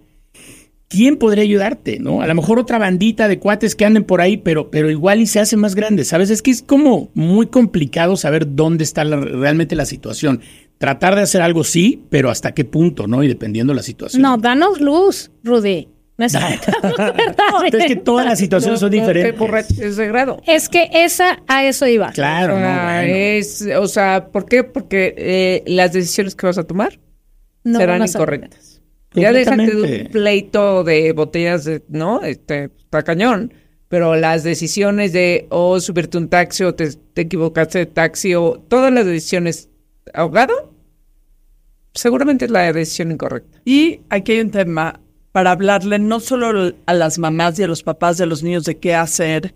[0.90, 2.20] ¿quién podría ayudarte, no?
[2.20, 5.26] A lo mejor otra bandita de cuates que anden por ahí, pero, pero igual y
[5.26, 6.28] se hace más grande, ¿sabes?
[6.30, 10.40] Es que es como muy complicado saber dónde está la- realmente la situación.
[10.78, 13.22] Tratar de hacer algo sí, pero hasta qué punto, ¿no?
[13.22, 14.20] Y dependiendo de la situación.
[14.20, 15.88] No, danos luz, Rudy.
[16.18, 16.34] No es-
[17.72, 19.96] es que todas las situaciones son diferentes.
[19.96, 20.42] Grado.
[20.46, 22.10] Es que esa, a eso iba.
[22.12, 23.14] Claro, o no, sea, bueno.
[23.14, 24.64] es, o sea, ¿por qué?
[24.64, 26.98] Porque eh, las decisiones que vas a tomar
[27.64, 28.79] No serán incorrectas.
[29.12, 32.22] Ya déjate de un pleito de botellas, de, ¿no?
[32.22, 33.52] Este, está cañón.
[33.88, 38.62] Pero las decisiones de o subirte un taxi o te, te equivocaste de taxi o
[38.68, 39.68] todas las decisiones
[40.14, 40.72] ahogado,
[41.94, 43.60] seguramente es la decisión incorrecta.
[43.64, 45.00] Y aquí hay un tema
[45.32, 48.78] para hablarle no solo a las mamás y a los papás de los niños de
[48.78, 49.54] qué hacer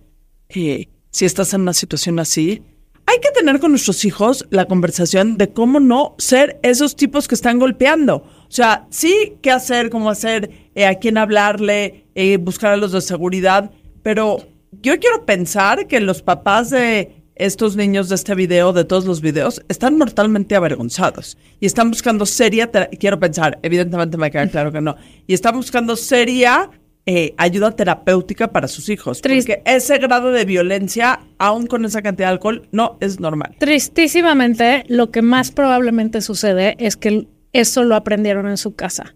[0.49, 2.63] eh, si estás en una situación así.
[3.07, 7.35] Hay que tener con nuestros hijos la conversación de cómo no ser esos tipos que
[7.35, 8.25] están golpeando.
[8.55, 12.93] O sea, sí, qué hacer, cómo hacer, eh, a quién hablarle, eh, buscar a los
[12.93, 13.73] de seguridad.
[14.05, 14.47] Pero
[14.81, 19.21] yo quiero pensar que los papás de estos niños de este video, de todos los
[19.21, 24.81] videos, están mortalmente avergonzados y están buscando seria, quiero pensar, evidentemente me queda claro que
[24.81, 24.95] no,
[25.27, 26.71] y están buscando seria
[27.07, 29.63] eh, ayuda terapéutica para sus hijos, Triste.
[29.65, 33.57] porque ese grado de violencia, aún con esa cantidad de alcohol, no es normal.
[33.59, 39.15] Tristísimamente, lo que más probablemente sucede es que eso lo aprendieron en su casa.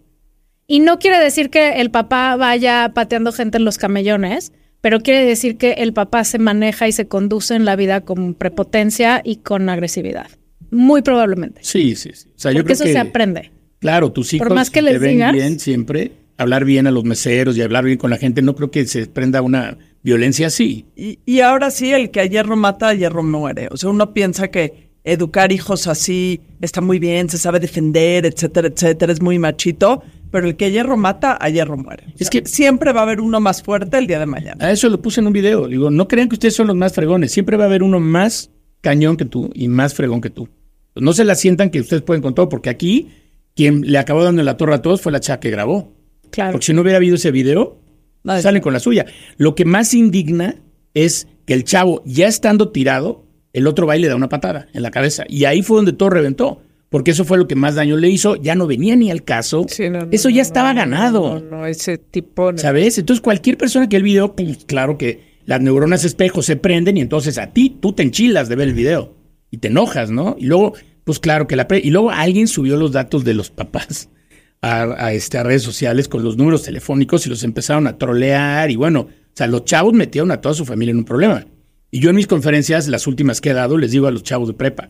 [0.65, 5.25] Y no quiere decir que el papá vaya pateando gente en los camellones, pero quiere
[5.25, 9.37] decir que el papá se maneja y se conduce en la vida con prepotencia y
[9.37, 10.27] con agresividad.
[10.71, 11.61] Muy probablemente.
[11.63, 12.29] Sí, sí, sí.
[12.29, 13.51] O sea, yo Porque creo eso que, se aprende.
[13.79, 17.03] Claro, tus hijos más que si te les ven bien siempre, hablar bien a los
[17.03, 20.85] meseros y hablar bien con la gente, no creo que se prenda una violencia así.
[20.95, 23.67] Y, y ahora sí, el que a hierro mata, a hierro muere.
[23.71, 28.67] O sea, uno piensa que educar hijos así está muy bien, se sabe defender, etcétera,
[28.67, 32.03] etcétera, es muy machito, pero el que hierro mata, a hierro muere.
[32.07, 34.65] O Es que- siempre va a haber uno más fuerte el día de mañana.
[34.65, 35.67] A eso lo puse en un video.
[35.67, 37.31] Digo, no crean que ustedes son los más fregones.
[37.31, 40.49] Siempre va a haber uno más cañón que tú y más fregón que tú.
[40.95, 43.09] No se la sientan que ustedes pueden con todo, porque aquí
[43.55, 45.93] quien le acabó dando la torre a todos fue la chava que grabó.
[46.29, 46.51] Claro.
[46.53, 47.79] Porque si no hubiera habido ese video,
[48.21, 49.05] Nadie salen con la suya.
[49.37, 50.55] Lo que más indigna
[50.93, 54.67] es que el chavo, ya estando tirado, el otro va y le da una patada
[54.73, 55.23] en la cabeza.
[55.27, 56.61] Y ahí fue donde todo reventó.
[56.89, 58.35] Porque eso fue lo que más daño le hizo.
[58.35, 59.63] Ya no venía ni al caso.
[59.69, 61.39] Sí, no, no, eso ya no, estaba ganado.
[61.39, 62.51] No, no, ese tipo.
[62.57, 62.97] ¿Sabes?
[62.97, 67.01] Entonces cualquier persona que el video, pues claro que las neuronas espejo se prenden y
[67.01, 69.13] entonces a ti tú te enchilas de ver el video
[69.51, 70.35] y te enojas, ¿no?
[70.39, 71.67] Y luego, pues claro que la...
[71.67, 74.09] pre- y luego alguien subió los datos de los papás
[74.63, 78.71] a, a, este, a redes sociales con los números telefónicos y los empezaron a trolear
[78.71, 81.45] y bueno, o sea, los chavos metieron a toda su familia en un problema.
[81.91, 84.47] Y yo en mis conferencias, las últimas que he dado, les digo a los chavos
[84.47, 84.89] de prepa,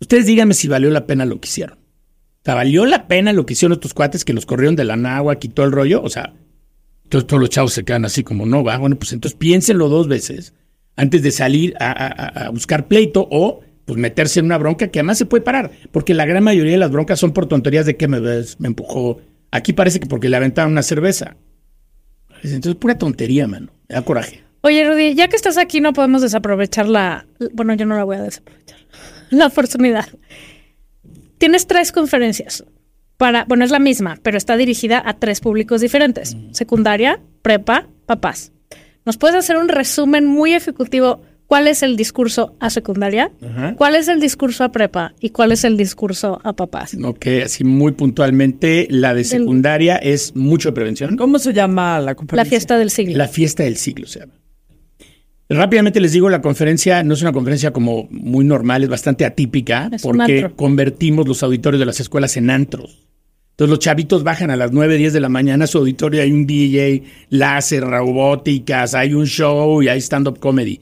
[0.00, 1.78] ustedes díganme si valió la pena lo que hicieron.
[1.78, 4.96] O sea, ¿valió la pena lo que hicieron estos cuates que los corrieron de la
[5.40, 6.02] y todo el rollo?
[6.02, 6.34] O sea,
[7.04, 10.08] entonces todos los chavos se quedan así como, no, va, bueno, pues entonces piénsenlo dos
[10.08, 10.54] veces
[10.96, 14.98] antes de salir a, a- a buscar pleito o pues meterse en una bronca que
[15.00, 17.96] además se puede parar, porque la gran mayoría de las broncas son por tonterías de
[17.96, 19.20] que me ves, me empujó.
[19.50, 21.36] Aquí parece que porque le aventaron una cerveza.
[22.42, 23.68] Entonces, pura tontería, mano.
[23.88, 24.42] Me da coraje.
[24.62, 27.26] Oye, Rudy, ya que estás aquí, no podemos desaprovechar la.
[27.52, 28.78] Bueno, yo no la voy a desaprovechar.
[29.30, 30.06] La oportunidad.
[31.38, 32.64] Tienes tres conferencias.
[33.16, 38.52] Para, bueno, es la misma, pero está dirigida a tres públicos diferentes: secundaria, prepa, papás.
[39.04, 41.22] ¿Nos puedes hacer un resumen muy ejecutivo?
[41.48, 43.30] ¿Cuál es el discurso a secundaria?
[43.42, 43.74] Ajá.
[43.76, 45.12] ¿Cuál es el discurso a prepa?
[45.20, 46.96] ¿Y cuál es el discurso a papás?
[47.04, 51.16] Ok, así muy puntualmente, la de secundaria es mucho de prevención.
[51.16, 52.48] ¿Cómo se llama la La conferencia?
[52.48, 53.18] fiesta del siglo.
[53.18, 54.32] La fiesta del siglo se llama.
[55.56, 59.90] Rápidamente les digo, la conferencia no es una conferencia como muy normal, es bastante atípica
[59.92, 63.06] Es porque convertimos los auditorios de las escuelas en antros.
[63.50, 66.32] Entonces los chavitos bajan a las 9, 10 de la mañana a su auditorio, hay
[66.32, 70.80] un DJ, láser, robóticas, hay un show y hay stand-up comedy.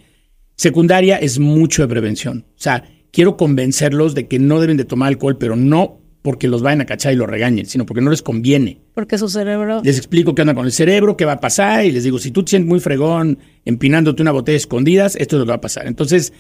[0.56, 2.44] Secundaria es mucho de prevención.
[2.50, 6.62] O sea, quiero convencerlos de que no deben de tomar alcohol, pero no porque los
[6.62, 8.80] vayan a cachar y los regañen, sino porque no les conviene.
[8.94, 9.80] Porque su cerebro.
[9.83, 12.30] Les explico qué onda con el cerebro, qué va a pasar y les digo, si
[12.30, 15.61] tú te sientes muy fregón empinándote una botella escondidas, esto es lo que va a
[15.61, 15.87] pasar.
[15.87, 16.33] Entonces,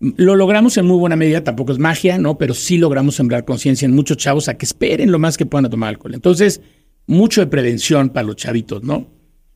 [0.00, 2.36] lo logramos en muy buena medida, tampoco es magia, ¿no?
[2.36, 5.66] Pero sí logramos sembrar conciencia en muchos chavos a que esperen lo más que puedan
[5.66, 6.14] a tomar alcohol.
[6.14, 6.60] Entonces,
[7.06, 9.06] mucho de prevención para los chavitos, ¿no?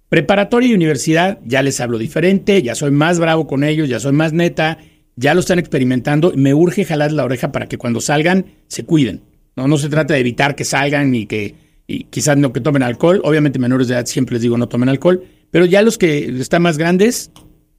[0.08, 4.12] Preparatoria y universidad, ya les hablo diferente, ya soy más bravo con ellos, ya soy
[4.12, 4.78] más neta,
[5.16, 8.84] ya lo están experimentando y me urge jalar la oreja para que cuando salgan se
[8.84, 9.22] cuiden.
[9.56, 11.54] No, no se trata de evitar que salgan y que
[11.86, 13.20] y quizás no que tomen alcohol.
[13.24, 16.62] Obviamente menores de edad siempre les digo no tomen alcohol, pero ya los que están
[16.62, 17.30] más grandes,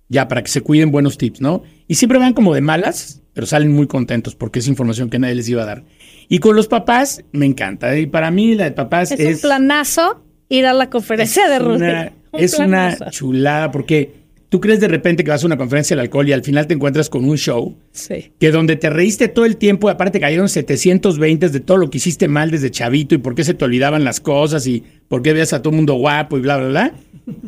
[0.09, 1.63] ya para que se cuiden buenos tips, ¿no?
[1.87, 5.35] Y siempre van como de malas, pero salen muy contentos porque es información que nadie
[5.35, 5.83] les iba a dar.
[6.29, 7.97] Y con los papás, me encanta.
[7.97, 9.35] Y para mí la de papás Es, es...
[9.35, 11.75] un planazo ir a la conferencia de Rudy.
[11.83, 15.95] una, Un es una chulada porque tú crees de repente que vas a una conferencia
[15.95, 18.31] del alcohol y al final te encuentras con un show Sí.
[18.39, 22.27] que donde te reíste todo el tiempo, aparte cayeron 720 de todo lo que hiciste
[22.27, 25.53] mal desde chavito y por qué se te olvidaban las cosas y por qué veías
[25.53, 26.93] a todo el mundo guapo y bla, bla, bla.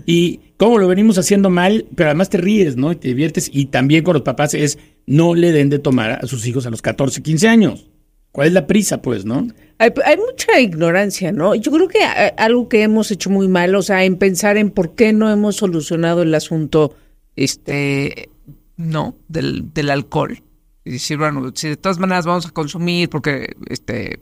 [0.06, 2.92] Y cómo lo venimos haciendo mal, pero además te ríes, ¿no?
[2.92, 3.50] Y te diviertes.
[3.54, 6.70] Y también con los papás es no le den de tomar a sus hijos a
[6.70, 7.88] los 14, 15 años.
[8.32, 9.48] ¿Cuál es la prisa, pues, no?
[9.80, 11.56] Hay, hay mucha ignorancia, ¿no?
[11.56, 14.70] Yo creo que eh, algo que hemos hecho muy mal, o sea, en pensar en
[14.72, 16.96] por qué no hemos solucionado el asunto,
[17.36, 18.30] este,
[18.78, 20.44] no, del, del alcohol.
[20.86, 24.20] Y decir, bueno, si de todas maneras vamos a consumir, porque, este,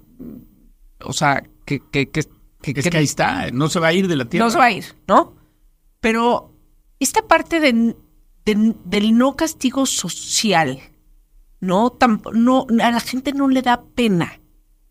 [1.04, 2.24] o sea, que, que, que,
[2.62, 4.46] que- Es que que ahí está, no se va a ir de la tierra.
[4.46, 5.36] no se va a ir, ¿no?
[6.00, 6.54] Pero
[7.00, 7.96] esta parte de-
[8.46, 10.80] de- del no castigo social,
[11.60, 11.92] ¿no?
[11.92, 14.40] Tamp- no, a la gente no le da pena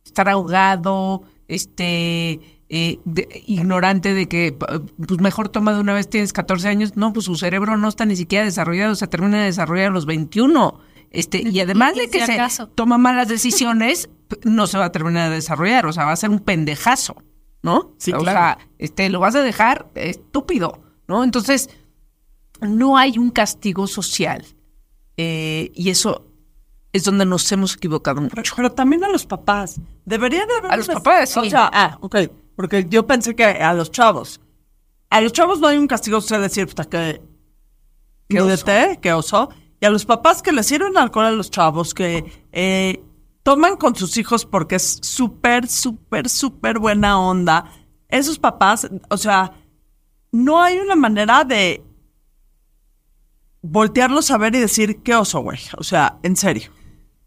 [0.04, 6.32] estar ahogado, este, eh, de- ignorante de que, pues mejor toma de una vez, tienes
[6.32, 9.88] 14 años, no, pues su cerebro no está ni siquiera desarrollado, se termina de desarrollar
[9.88, 10.80] a los 21.
[11.10, 12.66] Este, y además de que si se acaso.
[12.68, 14.08] toma malas decisiones,
[14.44, 17.22] no se va a terminar de desarrollar, o sea, va a ser un pendejazo,
[17.62, 17.92] ¿no?
[17.98, 18.38] Sí, o claro.
[18.38, 21.22] sea, este, lo vas a dejar estúpido, ¿no?
[21.24, 21.70] Entonces,
[22.60, 24.44] no hay un castigo social.
[25.16, 26.26] eh, y eso
[26.96, 28.54] es donde nos hemos equivocado Pero, mucho.
[28.56, 29.80] pero también a los papás.
[30.04, 30.72] Debería de haber...
[30.72, 31.38] A los papás, sí.
[31.38, 32.16] O sea, ah, ok.
[32.56, 34.40] Porque yo pensé que a los chavos.
[35.10, 37.22] A los chavos no hay un castigo de decir, puta, que
[38.28, 39.50] Qué té, qué oso.
[39.80, 43.04] Y a los papás que le sirven alcohol a los chavos, que eh,
[43.42, 47.70] toman con sus hijos porque es súper, súper, súper buena onda.
[48.08, 49.52] Esos papás, o sea,
[50.32, 51.84] no hay una manera de
[53.62, 55.58] voltearlos a ver y decir, qué oso, güey.
[55.76, 56.70] O sea, en serio.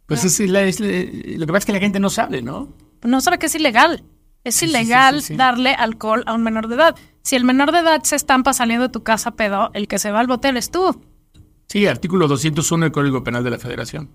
[0.10, 2.68] Pues es, lo que pasa es que la gente no sabe, ¿no?
[3.04, 4.04] No sabe que es ilegal.
[4.44, 5.36] Es sí, ilegal sí, sí.
[5.36, 6.96] darle alcohol a un menor de edad.
[7.22, 10.12] Si el menor de edad se estampa saliendo de tu casa pedo, el que se
[10.12, 11.00] va al botel es tú.
[11.68, 14.10] Sí, artículo 201 del Código Penal de la Federación.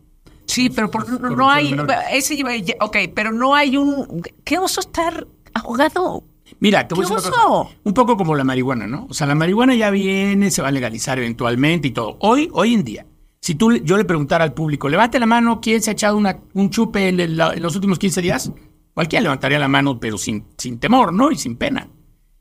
[0.47, 1.75] Sí, pero por- no, no hay.
[2.13, 2.37] Ese,
[2.81, 4.23] ok, pero no hay un.
[4.45, 6.25] ¿Qué oso estar ahogado?
[6.61, 7.63] Mira, te voy a ¿Qué decir una oso?
[7.65, 7.77] cosa.
[7.85, 9.07] Un poco como la marihuana, ¿no?
[9.09, 12.17] O sea, la marihuana ya viene, se va a legalizar eventualmente y todo.
[12.21, 13.07] Hoy, hoy en día,
[13.45, 16.71] si tú, yo le preguntara al público, levante la mano, ¿quién se ha echado un
[16.71, 18.51] chupe en los últimos 15 días?
[18.95, 21.31] Cualquiera levantaría la mano, pero sin, sin temor, ¿no?
[21.31, 21.91] Y sin pena.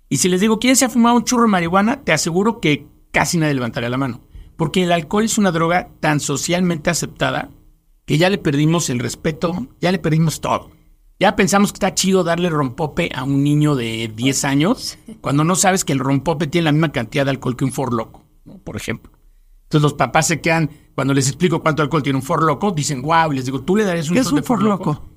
[0.08, 2.06] Y si les digo, ¿quién se ha fumado un churro de marihuana?
[2.06, 4.22] Te aseguro que casi nadie levantaría la mano.
[4.56, 7.50] Porque el alcohol es una droga tan socialmente aceptada
[8.06, 10.72] que ya le perdimos el respeto, ya le perdimos todo.
[11.20, 15.58] Ya pensamos que está chido darle rompope a un niño de 10 años cuando no
[15.58, 18.58] sabes que el rompope tiene la misma cantidad de alcohol que un forloco, ¿no?
[18.60, 19.12] por ejemplo.
[19.74, 23.34] Entonces los papás se quedan, cuando les explico cuánto alcohol tiene un forloco, dicen, wow,
[23.34, 25.10] y les digo, ¿tú le darías un ¿Qué es un de Four Loko?" forloco?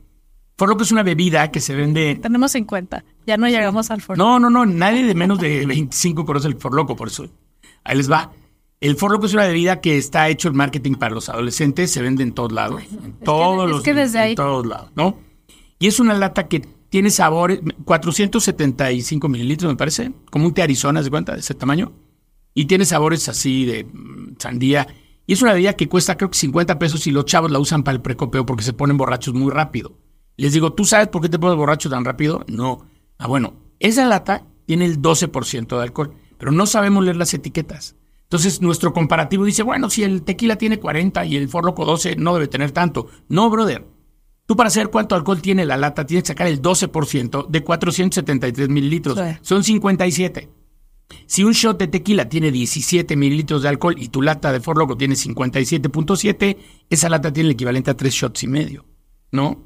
[0.56, 3.04] Four Loko es una bebida que se vende Tenemos 50.
[3.26, 4.16] Ya no llegamos al foro.
[4.16, 7.26] no, no, no, nadie de menos de 25 conoce el forloco, por eso.
[7.84, 8.32] Ahí les va.
[8.80, 12.22] El forloco es una bebida que está hecho en marketing para los adolescentes, se vende
[12.22, 15.18] en todos lados, en todos es los que desde en ahí- todos lados, ¿no?
[15.78, 21.02] Y es una lata que tiene sabores, 475 mililitros, me parece, como un té Arizona,
[21.02, 21.34] ¿se cuenta?
[21.34, 21.92] De ese tamaño.
[22.56, 24.88] Y tiene sabores así de mm, sandía.
[25.26, 27.82] Y es una bebida que cuesta creo que 50 pesos y los chavos la usan
[27.82, 29.98] para el precopeo porque se ponen borrachos muy rápido.
[30.38, 32.46] Les digo, ¿tú sabes por qué te pones borracho tan rápido?
[32.48, 32.86] No.
[33.18, 37.94] Ah, bueno, esa lata tiene el 12% de alcohol, pero no sabemos leer las etiquetas.
[38.22, 42.32] Entonces, nuestro comparativo dice, bueno, si el tequila tiene 40 y el forloco 12, no
[42.32, 43.08] debe tener tanto.
[43.28, 43.86] No, brother.
[44.46, 48.68] Tú para saber cuánto alcohol tiene la lata, tienes que sacar el 12% de 473
[48.70, 49.18] mililitros.
[49.18, 49.36] Sí.
[49.42, 50.48] Son 57.
[51.26, 54.96] Si un shot de tequila tiene 17 mililitros de alcohol y tu lata de Forloco
[54.96, 56.56] tiene 57.7,
[56.90, 58.84] esa lata tiene el equivalente a tres shots y medio,
[59.32, 59.62] ¿no?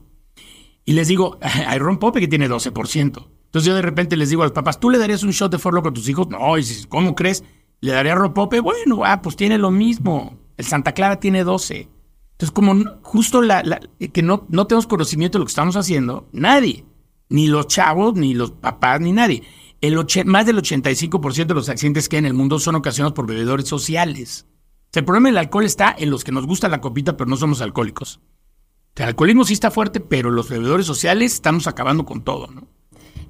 [0.84, 2.72] Y les digo, hay ron pope que tiene 12%.
[3.02, 5.58] Entonces yo de repente les digo a los papás, ¿tú le darías un shot de
[5.58, 6.28] Forloco a tus hijos?
[6.28, 7.42] No, y ¿cómo crees?
[7.80, 8.60] ¿Le daría ron pope?
[8.60, 10.38] Bueno, ah, pues tiene lo mismo.
[10.56, 11.88] El Santa Clara tiene 12.
[12.32, 13.80] Entonces, como justo la-
[14.12, 16.84] que no, no tenemos conocimiento de lo que estamos haciendo, nadie,
[17.28, 19.42] ni los chavos, ni los papás, ni nadie.
[19.80, 23.14] El oche- más del 85% de los accidentes que hay en el mundo son ocasionados
[23.14, 24.46] por bebedores sociales.
[24.48, 27.30] O sea, el problema del alcohol está en los que nos gusta la copita, pero
[27.30, 28.16] no somos alcohólicos.
[28.16, 32.48] O sea, el alcoholismo sí está fuerte, pero los bebedores sociales estamos acabando con todo,
[32.48, 32.66] ¿no?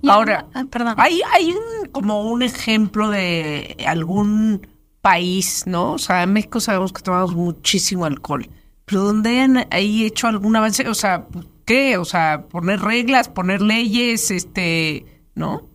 [0.02, 0.94] Y Ahora, ah, perdón.
[0.96, 1.54] Hay, hay
[1.92, 4.66] como un ejemplo de algún
[5.02, 5.92] país, ¿no?
[5.92, 8.48] O sea, en México sabemos que tomamos muchísimo alcohol.
[8.86, 10.88] Pero ¿dónde han ahí hecho algún avance?
[10.88, 11.28] O sea,
[11.66, 11.98] ¿qué?
[11.98, 15.68] O sea, poner reglas, poner leyes, este, ¿no?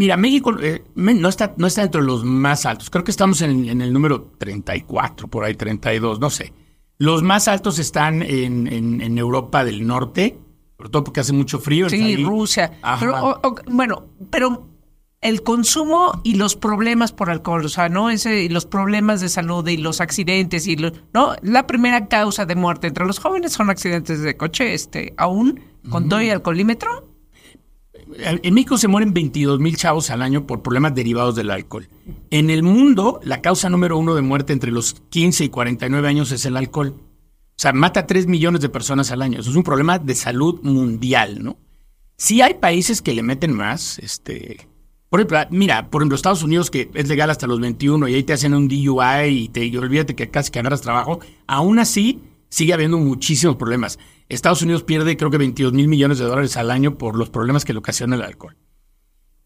[0.00, 2.88] Mira, México eh, no, está, no está dentro de los más altos.
[2.88, 6.54] Creo que estamos en, en el número 34, por ahí 32, no sé.
[6.96, 10.38] Los más altos están en, en- en Europa del Norte,
[10.78, 11.90] sobre todo porque hace mucho frío.
[11.90, 12.16] Sí.
[12.24, 12.72] Rusia.
[12.98, 14.68] Pero, o- o- bueno, pero
[15.20, 18.08] el consumo y los problemas por alcohol, o sea, ¿no?
[18.08, 21.34] Ese, y los problemas de salud y los accidentes y lo- ¿no?
[21.42, 25.60] La primera causa de muerte entre los jóvenes son accidentes de coche, este, aún
[25.90, 27.09] con todo y alcoholímetro.
[28.18, 31.88] En México se mueren 22 mil chavos al año por problemas derivados del alcohol.
[32.30, 36.32] En el mundo, la causa número uno de muerte entre los 15 y 49 años
[36.32, 36.94] es el alcohol.
[36.98, 39.40] O sea, mata a 3 millones de personas al año.
[39.40, 41.58] Eso es un problema de salud mundial, ¿no?
[42.16, 44.66] Sí hay países que le meten más, este...
[45.08, 48.22] Por ejemplo, mira, por ejemplo, Estados Unidos que es legal hasta los 21 y ahí
[48.22, 51.18] te hacen un DUI y te olvídate que casi que agarras trabajo,
[51.48, 53.98] aún así sigue habiendo muchísimos problemas.
[54.28, 57.64] Estados Unidos pierde creo que 22 mil millones de dólares al año por los problemas
[57.64, 58.56] que le ocasiona el alcohol.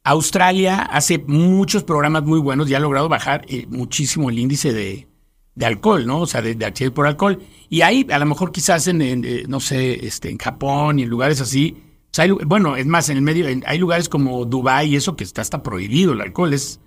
[0.03, 5.09] Australia hace muchos programas muy buenos y ha logrado bajar eh, muchísimo el índice de,
[5.55, 6.21] de alcohol, ¿no?
[6.21, 7.41] O sea, de, de accidentes por alcohol.
[7.71, 11.05] Y ahí, a lo mejor quizás en, en, eh, no sé, este, en Japón y
[11.05, 13.79] en lugares así, o sea, hay lu- bueno, es más, en el medio, en- hay
[13.79, 16.81] lugares como Dubái y eso que está hasta prohibido el alcohol, es...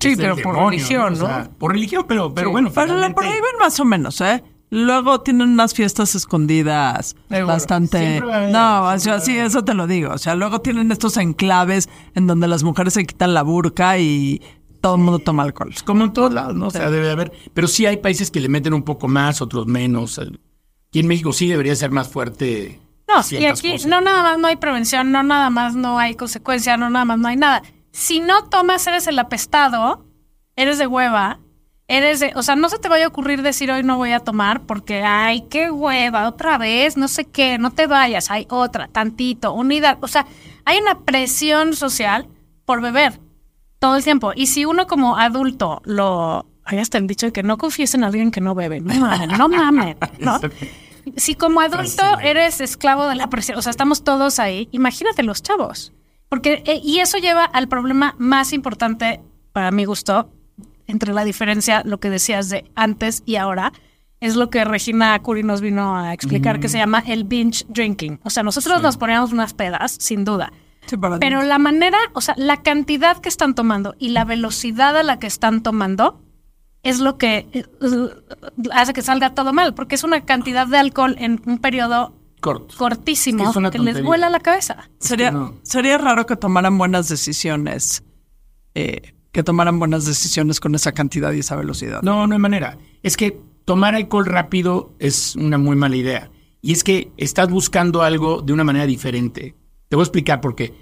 [0.00, 1.58] Sí, es pero por religión, O sea, ¿no?
[1.58, 2.52] por religión, pero, pero Sí.
[2.52, 2.72] bueno.
[2.74, 4.42] Pero la prohíben más o menos, ¿eh?
[4.74, 7.46] Luego tienen unas fiestas escondidas Seguro.
[7.46, 7.98] bastante...
[7.98, 9.46] Siempre va a haber, No, o siempre sea, va a sí, haber.
[9.46, 10.12] eso te lo digo.
[10.14, 14.40] O sea, luego tienen estos enclaves en donde las mujeres se quitan la burka y
[14.80, 15.74] todo el mundo toma alcohol.
[15.84, 16.68] como en todos lados, ¿no?
[16.68, 17.32] O sea, debe de haber.
[17.52, 20.18] Pero sí hay países que le meten un poco más, otros menos.
[20.18, 22.80] Aquí en México sí debería ser más fuerte.
[23.06, 23.86] No, y aquí cosas.
[23.90, 27.18] no nada más no hay prevención, no nada más no hay consecuencia, no nada más
[27.18, 27.62] no hay nada.
[27.90, 30.06] Si no tomas, eres el apestado,
[30.56, 31.38] eres de hueva,
[31.92, 34.20] eres de, o sea, no se te vaya a ocurrir decir hoy no voy a
[34.20, 38.88] tomar porque, ay, qué hueva, otra vez, no sé qué, no te vayas, hay otra,
[38.88, 39.98] tantito, unidad.
[40.00, 40.26] O sea,
[40.64, 42.28] hay una presión social
[42.64, 43.20] por beber
[43.78, 44.32] todo el tiempo.
[44.34, 48.04] Y si uno como adulto lo, hay hasta el dicho de que no confíes en
[48.04, 50.40] alguien que no bebe, no mames, no mames, ¿no?
[51.16, 55.42] Si como adulto eres esclavo de la presión, o sea, estamos todos ahí, imagínate los
[55.42, 55.92] chavos.
[56.28, 59.20] Porque, eh, y eso lleva al problema más importante,
[59.52, 60.30] para mi gusto,
[60.92, 63.72] entre la diferencia, lo que decías de antes y ahora,
[64.20, 68.20] es lo que Regina Curi nos vino a explicar, que se llama el binge drinking.
[68.22, 70.52] O sea, nosotros nos poníamos unas pedas, sin duda.
[70.86, 74.96] Sí, para- Pero la manera, o sea, la cantidad que están tomando y la velocidad
[74.96, 76.20] a la que están tomando
[76.84, 77.64] es lo que eh,
[78.72, 82.76] hace que salga todo mal, porque es una cantidad de alcohol en un periodo Corto.
[82.76, 84.88] cortísimo Es que es una que les vuela la cabeza.
[84.98, 85.54] Sería, no.
[85.62, 88.02] sería raro que tomaran buenas decisiones,
[88.74, 92.02] eh, que tomaran buenas decisiones con esa cantidad y esa velocidad.
[92.02, 92.78] No, no hay manera.
[93.02, 96.30] Es que tomar alcohol rápido es una muy mala idea.
[96.60, 99.56] Y es que estás buscando algo de una manera diferente.
[99.88, 100.74] Te voy a explicar por qué.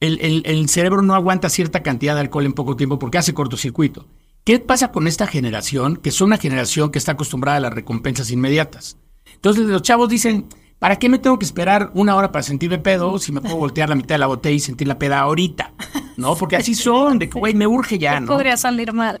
[0.00, 3.34] El, el- el cerebro no aguanta cierta cantidad de alcohol en poco tiempo porque hace
[3.34, 4.06] cortocircuito.
[4.44, 5.96] ¿Qué pasa con esta generación?
[5.96, 8.96] Que es una generación que está acostumbrada a las recompensas inmediatas.
[9.34, 10.46] Entonces los chavos dicen,
[10.78, 13.90] ¿para qué me tengo que esperar una hora para sentirme pedo si me puedo voltear
[13.90, 15.74] la mitad de la botella y sentir la peda ahorita?
[16.20, 16.36] ¿No?
[16.36, 18.26] Porque así son, de que, güey, me urge ya, ¿no?
[18.26, 19.20] Podría salir mal.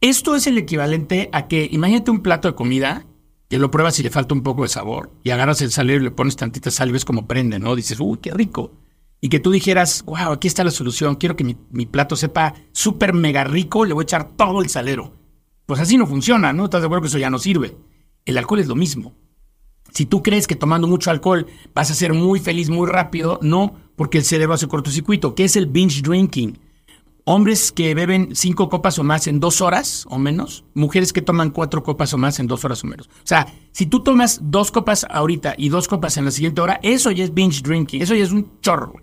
[0.00, 3.04] Esto es el equivalente a que, imagínate un plato de comida,
[3.48, 6.04] que lo pruebas y le falta un poco de sabor, y agarras el salero y
[6.04, 7.74] le pones tantita sal y ves como prende, ¿no?
[7.74, 8.72] Dices, uy, qué rico.
[9.20, 12.54] Y que tú dijeras, wow, aquí está la solución, quiero que mi, mi plato sepa
[12.72, 15.12] súper mega rico, le voy a echar todo el salero.
[15.66, 16.64] Pues así no funciona, ¿no?
[16.64, 17.76] ¿Estás de acuerdo que eso ya no sirve?
[18.24, 19.14] El alcohol es lo mismo.
[19.92, 23.74] Si tú crees que tomando mucho alcohol vas a ser muy feliz muy rápido, no,
[23.98, 25.34] porque el cerebro hace cortocircuito.
[25.34, 26.56] ¿Qué es el binge drinking?
[27.24, 31.50] Hombres que beben cinco copas o más en dos horas o menos, mujeres que toman
[31.50, 33.08] cuatro copas o más en dos horas o menos.
[33.08, 36.80] O sea, si tú tomas dos copas ahorita y dos copas en la siguiente hora,
[36.82, 38.94] eso ya es binge drinking, eso ya es un chorro.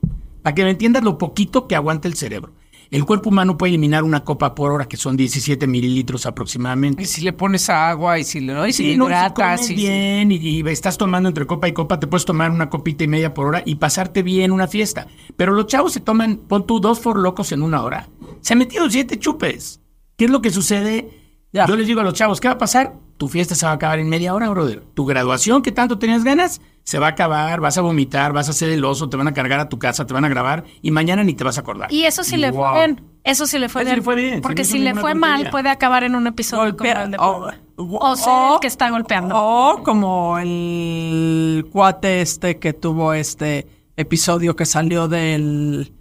[0.41, 2.53] Para que me entiendas lo poquito que aguanta el cerebro.
[2.91, 7.03] El cuerpo humano puede eliminar una copa por hora, que son 17 mililitros aproximadamente.
[7.03, 8.65] Y si le pones agua y si le, ¿no?
[8.67, 9.59] y si Sí, no, si hidratas.
[9.59, 12.69] comes y- bien y, y estás tomando entre copa y copa, te puedes tomar una
[12.69, 15.07] copita y media por hora y pasarte bien una fiesta.
[15.35, 18.07] Pero los chavos se toman, pon tú, dos for locos en una hora.
[18.41, 19.81] Se han metido siete chupes.
[20.17, 21.09] ¿Qué es lo que sucede?
[21.51, 21.65] Ya.
[21.67, 22.93] Yo les digo a los chavos, ¿qué va a pasar?
[23.17, 24.83] Tu fiesta se va a acabar en media hora, brother.
[24.93, 28.51] Tu graduación que tanto tenías ganas, se va a acabar, vas a vomitar, vas a
[28.51, 30.91] hacer el oso, te van a cargar a tu casa, te van a grabar y
[30.91, 31.91] mañana ni te vas a acordar.
[31.91, 33.01] Y eso sí le fue bien.
[33.23, 33.95] Eso sí le fue bien.
[33.95, 37.03] le fue bien, Porque si le fue mal, puede acabar en un episodio como Golpea-
[37.05, 39.35] el de o- O ser o- el que está golpeando.
[39.35, 43.67] O como el cuate este que tuvo este
[43.97, 45.91] episodio que salió del,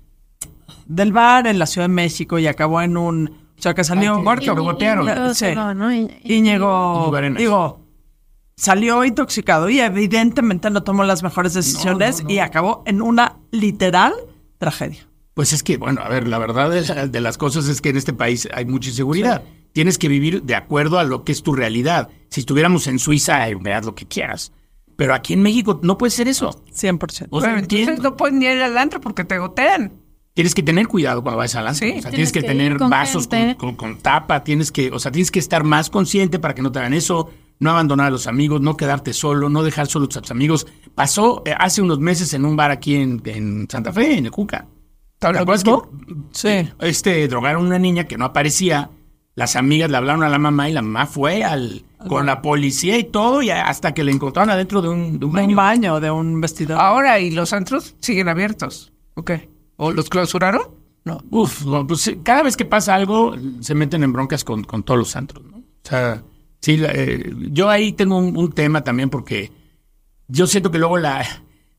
[0.87, 3.29] del bar en la Ciudad de México y acabó en un...
[3.59, 4.21] O sea, que salió...
[4.21, 4.45] Muerto.
[4.45, 5.47] Íñigo Sí.
[7.39, 7.81] Digo,
[8.57, 14.13] salió intoxicado y evidentemente no tomó las mejores decisiones y acabó en una literal
[14.59, 15.07] tragedia.
[15.35, 17.89] Pues es que, bueno, a ver, la verdad de, la- de las cosas es que
[17.89, 19.43] en este país hay mucha inseguridad.
[19.73, 22.09] Tienes que vivir de acuerdo a lo que es tu realidad.
[22.31, 24.53] Si estuviéramos en Suiza, veas lo que quieras.
[24.97, 26.63] Pero aquí en México no puede ser eso.
[26.73, 27.27] 100%.
[27.31, 29.93] O sea, entonces no puedes ni ir al antro porque te gotean.
[30.35, 31.85] tienes que tener cuidado cuando vayas al antro.
[31.85, 34.71] Sí, o sea, tienes tienes que, que tener con vasos con, con- con tapa, tienes
[34.71, 37.29] que, o sea, tienes que estar más consciente para que no te hagan eso,
[37.61, 40.67] no abandonar a los amigos, no quedarte solo, no dejar solo a tus amigos.
[40.95, 44.31] Pasó eh, hace unos meses en un bar aquí en, en Santa Fe, en el
[44.31, 44.67] Cuca.
[45.19, 45.73] ¿Te acuerdas que
[46.33, 46.69] Sí.
[46.81, 48.91] este, drogaron a una niña que no aparecía.
[49.37, 52.99] Las amigas le hablaron a la mamá y la mamá fue al, con la policía
[52.99, 55.49] y todo, y hasta que le encontraron adentro de un, de un De baño.
[55.49, 56.79] un baño, de un vestidor.
[56.79, 58.93] Ahora, ¿y los antros siguen abiertos?
[59.15, 59.49] ¿O qué?
[59.77, 60.63] ¿O los clausuraron?
[61.05, 61.19] No.
[61.31, 64.99] Uf, no, pues, cada vez que pasa algo, se meten en broncas con, con todos
[64.99, 65.59] los santos, ¿no?
[65.59, 66.23] O sea,
[66.65, 69.53] sí, la- eh, yo ahí tengo un, un tema también porque
[70.29, 71.25] yo siento que luego la,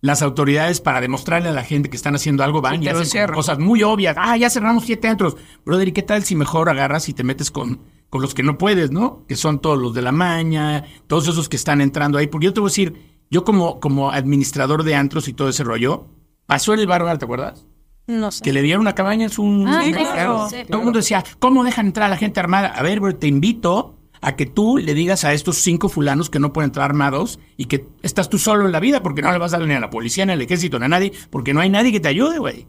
[0.01, 3.27] las autoridades, para demostrarle a la gente que están haciendo algo, van Sí, y hacen
[3.33, 4.15] cosas muy obvias.
[4.19, 5.35] Ah, ya cerramos siete antros.
[5.65, 8.57] Brother, ¿y qué tal si mejor agarras y te metes con, con los que no
[8.57, 9.23] puedes, ¿no?
[9.27, 12.27] Que son todos los de la maña, todos esos que están entrando ahí.
[12.27, 15.63] Porque yo te voy a decir, yo como, como administrador de antros y todo ese
[15.63, 16.07] rollo,
[16.45, 17.65] pasó en el bar, ¿te acuerdas?
[18.07, 18.43] No sé.
[18.43, 19.67] que le dieron una cabaña es un...
[19.67, 20.49] Ah, Sí, claro, claro.
[20.51, 20.57] sí.
[20.67, 22.67] Todo el mundo decía, ¿cómo dejan entrar a la gente armada?
[22.67, 23.94] A ver, bro, te invito
[24.25, 27.65] a que tú le digas a estos cinco fulanos que no pueden entrar armados y
[27.65, 29.79] que estás tú solo en la vida porque no le vas a dar ni a
[29.79, 32.39] la policía, ni al ejército, ni a nadie, porque no hay nadie que te ayude,
[32.39, 32.67] güey.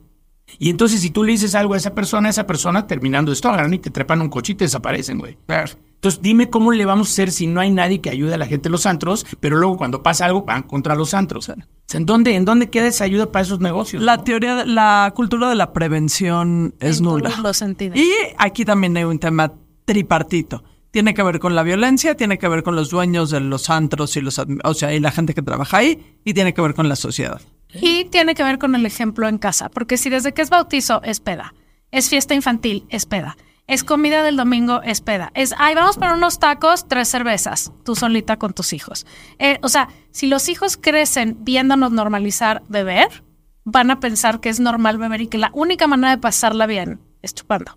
[0.58, 3.74] Y entonces si tú le dices algo a esa persona, esa persona terminando esto, agarran
[3.74, 5.36] y te trepan un coche y te desaparecen, güey.
[5.46, 5.72] Claro.
[5.94, 8.46] Entonces dime cómo le vamos a hacer si no hay nadie que ayude a la
[8.46, 11.48] gente en los antros, pero luego cuando pasa algo van contra los antros.
[11.48, 11.54] O
[11.86, 14.02] sea, ¿en dónde, ¿en dónde queda esa ayuda para esos negocios?
[14.02, 14.24] La no?
[14.24, 17.30] teoría, de- la cultura de la prevención es En nula.
[17.30, 17.96] todos los sentidos.
[17.98, 19.52] Y aquí también hay un tema
[19.84, 20.62] tripartito.
[20.96, 24.16] Tiene que ver con la violencia, tiene que ver con los dueños de los antros
[24.16, 26.88] y los, o sea, y la gente que trabaja ahí, y tiene que ver con
[26.88, 27.42] la sociedad.
[27.74, 31.02] Y tiene que ver con el ejemplo en casa, porque si desde que es bautizo
[31.02, 31.52] es peda,
[31.90, 33.36] es fiesta infantil, es peda,
[33.66, 37.94] es comida del domingo, es peda, es, ay, vamos por unos tacos, tres cervezas, tú
[37.94, 39.04] solita con tus hijos.
[39.38, 43.22] Eh, o sea, si los hijos crecen viéndonos normalizar beber,
[43.64, 47.00] van a pensar que es normal beber y que la única manera de pasarla bien
[47.20, 47.76] es chupando.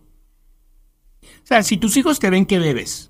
[1.49, 3.09] O sea, si tus hijos te ven que bebes,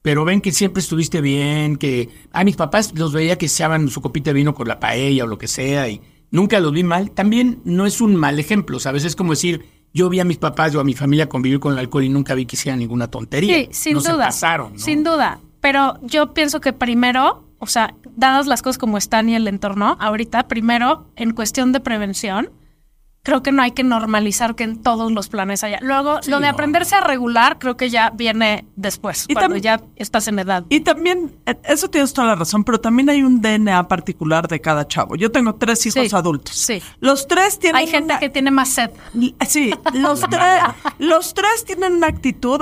[0.00, 3.88] pero ven que siempre estuviste bien, que a mis papás los veía que se echaban
[3.88, 6.84] su copita de vino con la paella o lo que sea y nunca los vi
[6.84, 9.04] mal, también no es un mal ejemplo, ¿sabes?
[9.04, 11.80] Es como decir, yo vi a mis papás o a mi familia convivir con el
[11.80, 13.56] alcohol y nunca vi que hicieran ninguna tontería.
[13.56, 14.26] Sí, sin no se duda.
[14.26, 14.78] pasaron, ¿no?
[14.78, 15.40] Sin duda.
[15.60, 19.96] Pero yo pienso que primero, o sea, dadas las cosas como están y el entorno,
[19.98, 22.50] ahorita, primero, en cuestión de prevención,
[23.22, 25.78] creo que no hay que normalizar que en todos los planes haya.
[25.82, 30.26] Luego, lo de aprenderse a regular, creo que ya viene después, Y cuando ya estás
[30.28, 30.64] en edad.
[30.70, 34.60] Y también, eh, eso tienes toda la razón, pero también hay un DNA particular de
[34.60, 35.16] cada chavo.
[35.16, 36.54] Yo tengo tres hijos Sí, adultos.
[36.56, 36.82] sí.
[37.00, 38.90] Los tres tienen Hay gente una- que tiene más sed.
[39.46, 40.62] Sí, los, tres,
[40.98, 42.60] los tres tienen una actitud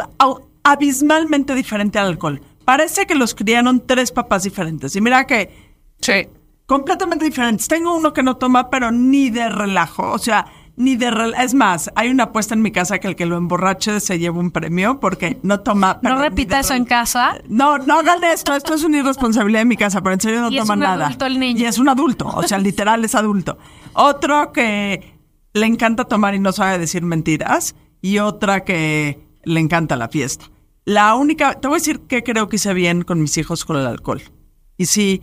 [0.65, 2.41] abismalmente diferente al alcohol.
[2.65, 4.95] Parece que los criaron tres papás diferentes.
[4.97, 5.69] Y mira que
[6.01, 6.29] Sí.
[6.69, 7.67] Completamente diferentes.
[7.67, 10.13] Tengo uno que no toma, pero ni de relajo.
[10.13, 10.47] O sea,
[10.77, 11.43] ni de relajo.
[11.43, 14.39] Es más, hay una apuesta en mi casa que el que lo emborrache se lleva
[14.39, 15.99] un premio porque no toma.
[16.01, 17.39] pero No repita eso en casa.
[17.49, 18.55] No, no hagan esto.
[18.55, 20.81] Esto es una irresponsabilidad de mi casa, pero en serio no Y es toma un
[20.81, 21.07] nada.
[21.07, 21.61] adulto el niño.
[21.63, 22.27] Y es un adulto.
[22.29, 23.57] O sea, literal es adulto.
[23.95, 25.15] Otro que
[25.55, 27.75] le encanta tomar y no sabe decir mentiras.
[28.03, 30.51] Y otra que le encanta la fiesta.
[30.85, 33.77] La única, te voy a decir que creo que hice bien con mis hijos con
[33.79, 34.21] el alcohol.
[34.77, 35.23] Y sí,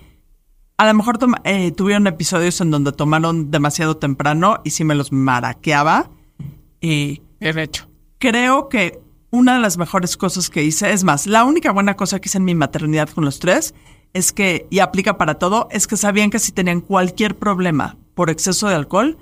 [0.77, 5.11] a lo mejor eh, tuvieron episodios en donde tomaron demasiado temprano y sí me los
[5.11, 6.09] maraqueaba.
[6.81, 7.87] Y Bien hecho.
[8.19, 8.99] creo que
[9.31, 12.37] una de las mejores cosas que hice, es más, la única buena cosa que hice
[12.37, 13.73] en mi maternidad con los tres,
[14.13, 18.29] es que, y aplica para todo, es que sabían que si tenían cualquier problema por
[18.29, 19.17] exceso de alcohol,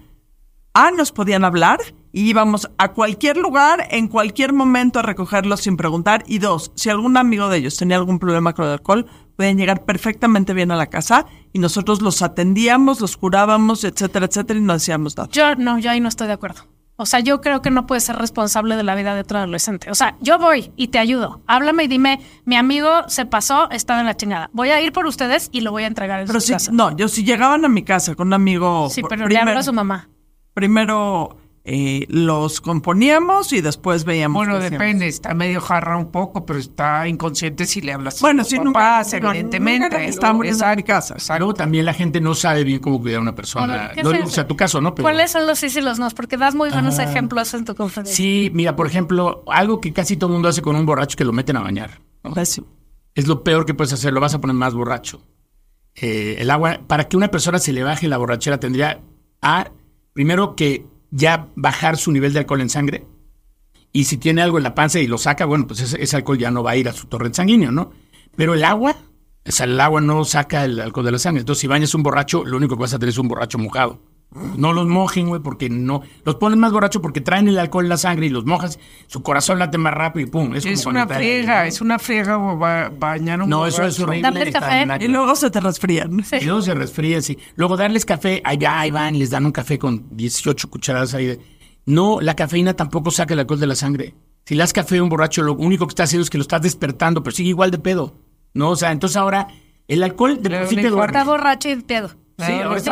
[0.73, 1.79] A, nos podían hablar
[2.13, 6.23] y íbamos a cualquier lugar, en cualquier momento a recogerlos sin preguntar.
[6.27, 9.83] Y dos, si algún amigo de ellos tenía algún problema con el alcohol, podían llegar
[9.83, 14.73] perfectamente bien a la casa y nosotros los atendíamos, los curábamos, etcétera, etcétera, y no
[14.73, 15.27] hacíamos nada.
[15.31, 16.61] Yo no, yo ahí no estoy de acuerdo.
[16.95, 19.89] O sea, yo creo que no puedes ser responsable de la vida de otro adolescente.
[19.89, 21.41] O sea, yo voy y te ayudo.
[21.47, 24.51] Háblame y dime, mi amigo se pasó, está en la chingada.
[24.53, 26.71] Voy a ir por ustedes y lo voy a entregar en Pero su si, casa.
[26.71, 28.87] no, yo si llegaban a mi casa con un amigo...
[28.91, 30.07] sí, pero le hablo a su mamá.
[30.53, 34.35] primero eh, los componíamos y después veíamos.
[34.45, 34.71] Bueno, hacíamos.
[34.79, 38.73] depende, está medio jarra un poco, pero está inconsciente si le hablas Bueno, sí, nunca-
[38.79, 39.89] papás, no, evidentemente.
[39.89, 41.15] nunca estaba muriendo en mi casa.
[41.37, 43.73] Luego también la gente no sabe bien cómo cuidar a una persona.
[43.73, 44.35] Ahora, ¿qué No es digo que eso?
[44.35, 44.93] sea tu caso, ¿no?
[44.93, 46.09] Pero- ¿Cuáles son los sí y los no?
[46.09, 47.09] Porque das muy buenos Ajá.
[47.09, 48.13] ejemplos en tu conferencia.
[48.15, 51.23] Sí, mira, por ejemplo, algo que casi todo el mundo hace con un borracho que
[51.23, 52.01] lo meten a bañar.
[53.15, 55.21] Es lo peor que puedes hacer, lo vas a poner más borracho.
[55.95, 58.99] Eh, el agua, para que una persona se le baje la borrachera, tendría
[59.41, 59.69] a,
[60.13, 60.85] primero que
[61.15, 63.05] ya bajar su nivel de alcohol en sangre.
[63.91, 66.39] Y si tiene algo en la panza y lo saca, bueno, pues ese, ese alcohol
[66.39, 67.91] ya no va a ir a su torrente sanguíneo, ¿no?
[68.35, 68.95] Pero el agua,
[69.45, 71.41] o sea, el agua no saca el alcohol de la sangre.
[71.41, 74.01] Entonces, si bañas un borracho, lo único que vas a tener es un borracho mojado.
[74.57, 76.01] No los mojen, güey, porque no.
[76.25, 79.21] Los pones más borrachos porque traen el alcohol en la sangre y los mojas, su
[79.23, 80.55] corazón late más rápido y pum.
[80.55, 83.99] Es, Es como una friega, es una friega o ba- bañar un No, eso es
[83.99, 84.21] horrible.
[84.21, 85.05] Darle café.
[85.05, 86.23] Y luego se te resfrían.
[86.23, 86.37] Sí.
[86.41, 87.37] Y luego se resfrían, sí.
[87.55, 91.13] Luego darles café, ahí, va, ahí van, y les dan un café con 18 cucharadas
[91.13, 91.25] ahí.
[91.27, 91.39] de-
[91.85, 94.15] No, la cafeína tampoco saca el alcohol de la sangre.
[94.45, 96.41] Si le das café a un borracho, lo único que está haciendo es que lo
[96.41, 98.17] estás despertando, pero sigue igual de pedo.
[98.53, 99.47] No, o sea, entonces ahora
[99.87, 101.17] el alcohol de da sí un te duerme.
[101.17, 102.11] Está borracho y pedo.
[102.37, 102.51] Sí,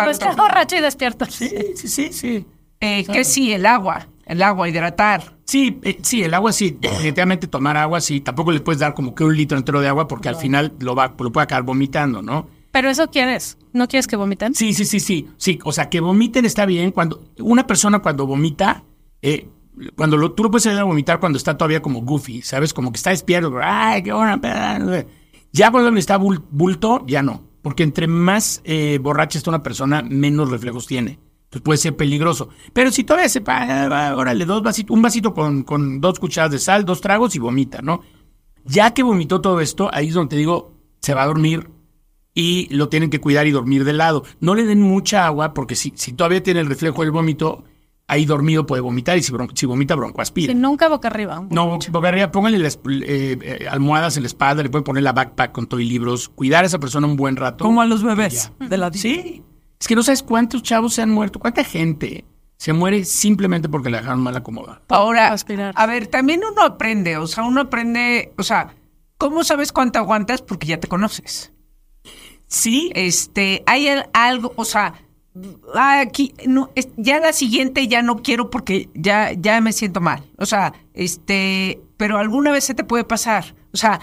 [0.09, 1.25] está borracho y despierto.
[1.25, 2.45] Sí, sí, sí, sí.
[2.79, 5.37] Eh, que sí, el agua, el agua, hidratar.
[5.45, 9.13] Sí, eh, sí, el agua sí, definitivamente tomar agua sí, tampoco le puedes dar como
[9.13, 12.21] que un litro entero de agua porque al final lo va, lo puede acabar vomitando,
[12.21, 12.47] ¿no?
[12.71, 13.57] Pero eso quieres.
[13.73, 14.55] ¿No quieres que vomiten?
[14.55, 18.25] Sí, sí, sí, sí, sí, o sea, que vomiten está bien cuando una persona cuando
[18.25, 18.83] vomita,
[19.21, 19.47] eh,
[19.95, 22.73] cuando lo, tú lo puedes ayudar a vomitar cuando está todavía como goofy, ¿sabes?
[22.73, 25.05] Como que está despierto, ay, qué buena peda.
[25.51, 30.01] Ya cuando está bul- bulto, ya no, porque entre más eh, borracha está una persona,
[30.01, 31.19] menos reflejos tiene.
[31.45, 32.49] Entonces puede ser peligroso.
[32.71, 36.59] Pero si todavía se pa, órale, dos vasitos, un vasito con, con dos cucharadas de
[36.59, 38.01] sal, dos tragos y vomita, ¿no?
[38.63, 41.69] Ya que vomitó todo esto, ahí es donde te digo, se va a dormir
[42.33, 44.23] y lo tienen que cuidar y dormir de lado.
[44.39, 47.65] No le den mucha agua porque si, si todavía tiene el reflejo del vómito,
[48.07, 50.51] ahí dormido puede vomitar y si, bron- si vomita broncoaspira.
[50.53, 51.45] Sí, nunca boca arriba.
[51.49, 55.13] No, boca arriba, póngale las, eh, eh, almohadas en la espalda, le pueden poner la
[55.13, 57.63] backpack con todo y libros, cuidar a esa persona un buen rato.
[57.63, 59.43] Como a los bebés de la Sí,
[59.79, 62.25] es que no sabes cuántos chavos se han muerto, cuánta gente
[62.57, 64.81] se muere simplemente porque la dejaron mal acomodada.
[64.89, 65.73] Ahora, aspirar.
[65.77, 68.75] a ver, también uno aprende, o sea, uno aprende, o sea,
[69.17, 70.41] ¿cómo sabes cuánto aguantas?
[70.43, 71.51] Porque ya te conoces.
[72.47, 74.93] Sí, Este, hay al- algo, o sea,
[75.75, 80.23] aquí, no, es- ya la siguiente ya no quiero porque ya, ya me siento mal.
[80.37, 83.55] O sea, este, pero alguna vez se te puede pasar.
[83.73, 83.99] O sea,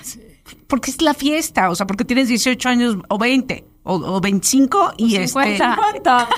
[0.66, 4.94] porque es la fiesta, o sea, porque tienes 18 años o 20 o, o 25
[4.98, 5.26] y este.
[5.58, 6.28] 50.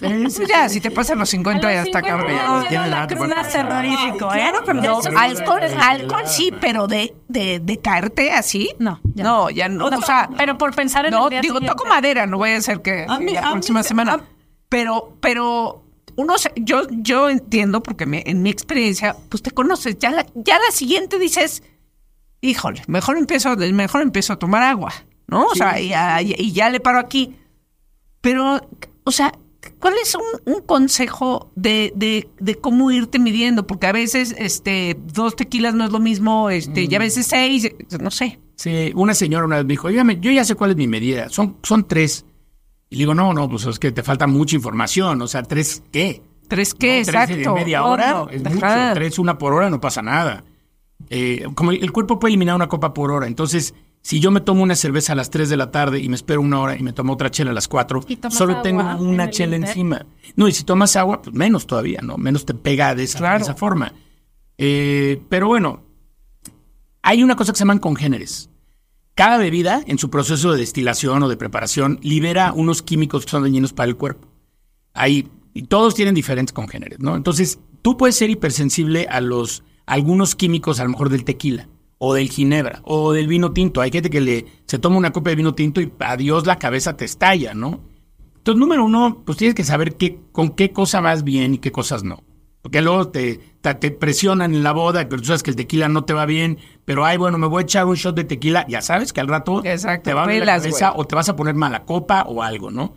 [0.00, 2.32] Pues ya, si te pasan los 50 ya está cabrón.
[3.16, 3.42] bueno.
[3.52, 4.52] terrorífico, ¿eh?
[4.74, 8.70] No, alcohol, alcohol sí, pero de, de, de caerte así.
[8.78, 9.24] No, ya.
[9.24, 9.86] No, ya no.
[9.86, 11.76] O sea, Pero por pensar en no, el día digo, siguiente.
[11.76, 14.14] toco madera, no voy a hacer que A mí- la a próxima semana.
[14.14, 14.20] a-
[14.68, 15.84] Pero, pero
[16.16, 19.98] uno, se- yo, yo entiendo porque me- en mi experiencia, pues te conoces.
[19.98, 21.62] Ya la, ya la siguiente dices,
[22.40, 24.92] híjole, mejor empiezo, mejor empiezo a tomar agua,
[25.28, 25.46] ¿no?
[25.46, 27.34] O sea, y, ya- y ya le paro aquí.
[28.20, 28.60] Pero,
[29.04, 29.32] o sea,
[29.78, 33.66] ¿cuál es un, un consejo de, de, de cómo irte midiendo?
[33.66, 37.70] Porque a veces, este, dos tequilas no es lo mismo, este, y a veces seis,
[38.00, 38.38] no sé.
[38.56, 41.28] Sí, una señora una vez me dijo, "Óigame, yo ya sé cuál es mi medida,
[41.28, 42.24] son, son tres.
[42.88, 45.82] Y le digo, no, no, pues es que te falta mucha información, o sea, tres,
[45.92, 46.22] ¿qué?
[46.48, 47.00] ¿Tres qué?
[47.00, 47.54] No, tres Exacto.
[47.54, 48.28] media hora no.
[48.30, 50.44] es mucho, tres una por hora no pasa nada.
[51.10, 53.74] Eh, como el, el cuerpo puede eliminar una copa por hora, entonces
[54.06, 56.40] si yo me tomo una cerveza a las 3 de la tarde y me espero
[56.40, 58.80] una hora y me tomo otra chela a las 4, ¿Y tomas solo agua tengo
[58.82, 59.70] en una el chela Inter?
[59.70, 60.06] encima.
[60.36, 62.16] No, y si tomas agua, pues menos todavía, ¿no?
[62.16, 63.38] Menos te pega de esa, Claro.
[63.38, 63.92] de esa forma.
[64.58, 65.82] Eh, pero bueno,
[67.02, 68.48] hay una cosa que se llaman congéneres.
[69.16, 73.42] Cada bebida, en su proceso de destilación o de preparación, libera unos químicos que son
[73.42, 74.28] dañinos para el cuerpo.
[74.94, 77.16] Hay, y todos tienen diferentes congéneres, ¿no?
[77.16, 81.68] Entonces, tú puedes ser hipersensible a los a algunos químicos, a lo mejor del tequila,
[81.98, 83.80] o del ginebra, o del vino tinto.
[83.80, 86.96] Hay gente que le se toma una copa de vino tinto y adiós la cabeza
[86.96, 87.80] te estalla, ¿no?
[88.36, 91.72] Entonces, número uno, pues tienes que saber qué, con qué cosa vas bien y qué
[91.72, 92.22] cosas no.
[92.62, 95.88] Porque luego te, te, te presionan en la boda, pero tú sabes que el tequila
[95.88, 98.66] no te va bien, pero ay, bueno, me voy a echar un shot de tequila,
[98.68, 101.14] ya sabes que al rato Exacto, te va a doler la pelas, cabeza o te
[101.14, 102.94] vas a poner mala copa o algo, ¿no?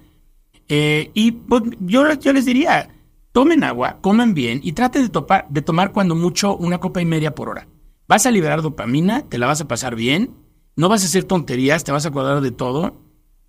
[0.68, 2.90] Eh, y pues, yo, yo les diría,
[3.32, 7.06] tomen agua, coman bien y traten de, topar, de tomar cuando mucho una copa y
[7.06, 7.68] media por hora.
[8.10, 10.32] Vas a liberar dopamina, te la vas a pasar bien,
[10.76, 13.00] no vas a hacer tonterías, te vas a acordar de todo.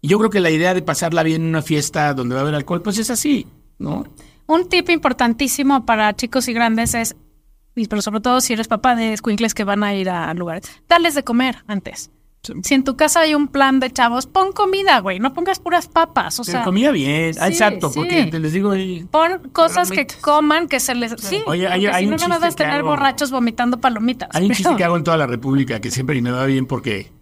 [0.03, 2.45] Y yo creo que la idea de pasarla bien en una fiesta donde va a
[2.45, 3.47] haber alcohol, pues es así,
[3.79, 4.05] ¿no?
[4.47, 7.17] Un tip importantísimo para chicos y grandes es,
[7.89, 11.15] pero sobre todo si eres papá de escuincles que van a ir a lugares, darles
[11.15, 12.11] de comer antes.
[12.63, 15.89] Si en tu casa hay un plan de chavos, pon comida, güey, no pongas puras
[15.89, 17.99] papas, o Pero sea, comida bien, ah, sí, exacto, sí.
[17.99, 18.73] porque te les digo,
[19.11, 21.13] pon cosas que coman, que se les...
[21.21, 22.89] Sí, Oye, hay- hay si un no, nada más vas a tener hago.
[22.89, 24.31] borrachos vomitando palomitas.
[24.33, 26.65] Hay un chiste que hago en toda la República que siempre y me va bien
[26.65, 27.13] porque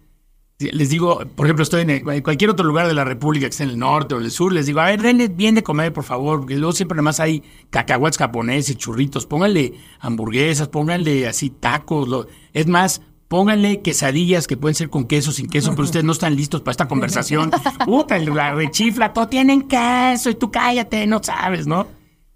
[0.57, 3.51] les digo, por ejemplo, estoy en el- en cualquier otro lugar de la República que
[3.51, 5.63] esté en el norte o en el sur, les digo, a ver, denle bien de
[5.63, 11.49] comer, por favor, porque luego siempre además hay cacahuates japoneses, churritos, pónganle hamburguesas, pónganle así
[11.49, 16.03] tacos, lo- es más, pónganle quesadillas que pueden ser con queso, sin queso, pero ustedes
[16.03, 17.51] no están listos para esta conversación.
[17.85, 21.87] Puta, el- la rechifla, todo tienen queso y tú cállate, no sabes, ¿no?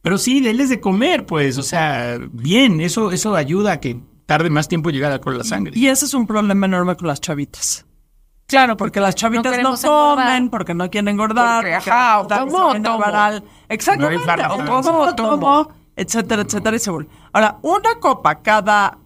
[0.02, 4.50] Pero sí, denles de comer, pues, o sea, bien, eso, eso ayuda a que tarde
[4.50, 5.74] más tiempo en llegar al alcohol a la sangre.
[5.76, 7.86] Y ese es un problema enorme con las chavitas.
[8.46, 10.50] Claro, Porque las chavitas no, comen, engordar.
[10.52, 11.62] porque no quieren engordar.
[11.64, 13.04] Porque, ajá, o tomo, tomo.
[13.70, 14.26] Exactamente.
[14.28, 17.10] No o tomo, tomo, etcétera, etcétera, y se vuelve.
[17.32, 19.00] Ahora, una copa cada...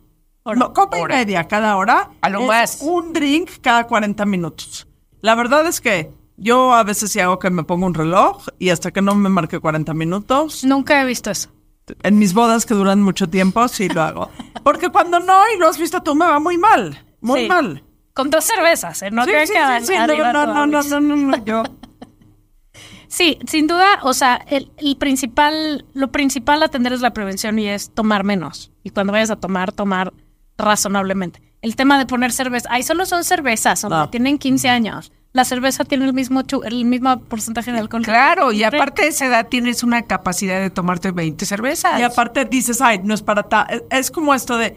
[0.55, 1.15] no, copa Hora.
[1.15, 2.77] y media cada hora A lo es más.
[2.81, 4.87] un drink cada 40 minutos.
[5.21, 8.69] La verdad es que yo a veces sí hago que me pongo un reloj y
[8.69, 11.49] hasta que no me marque 40 minutos, Nunca he visto eso.
[12.03, 14.29] en mis bodas que duran mucho tiempo, sí lo hago.
[14.63, 17.05] Porque cuando no, y lo has visto tú, me va muy mal.
[17.21, 17.47] Muy Sí.
[17.47, 17.83] mal.
[18.13, 19.11] Con dos cervezas, ¿eh?
[19.11, 21.63] No Sí, sí, que sí, no, no, no, no, no, yo...
[23.09, 27.57] Sí, sin duda, o sea, el, el principal, lo principal a atender es la prevención
[27.57, 28.71] y es tomar menos.
[28.83, 30.13] Y cuando vayas a tomar, tomar
[30.57, 31.41] razonablemente.
[31.61, 34.09] El tema de poner cerveza, ay, solo son cervezas, hombre, No.
[34.09, 35.11] tienen 15 años.
[35.33, 38.01] La cerveza tiene el mismo chu- el mismo porcentaje de alcohol.
[38.03, 41.99] Claro, y aparte de esa edad tienes una capacidad de tomarte 20 cervezas.
[41.99, 44.75] Y aparte dices, ay, no es para ta es, es como esto de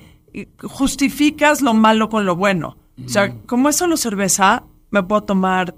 [0.62, 2.76] justificas lo malo con lo bueno.
[3.04, 5.74] O sea, como es solo cerveza, me puedo tomar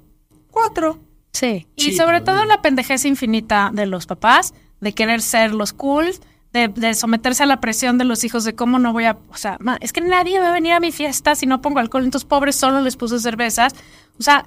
[0.50, 0.98] cuatro.
[1.32, 1.66] Sí.
[1.76, 6.10] Y sobre pero- todo la pendejez infinita de los papás, de querer ser los cool,
[6.52, 9.36] de, de someterse a la presión de los hijos de cómo no voy a, o
[9.36, 12.04] sea, ma, es que nadie va a venir a mi fiesta si no pongo alcohol,
[12.04, 13.74] entonces pobres solo les puse cervezas.
[14.18, 14.44] O sea,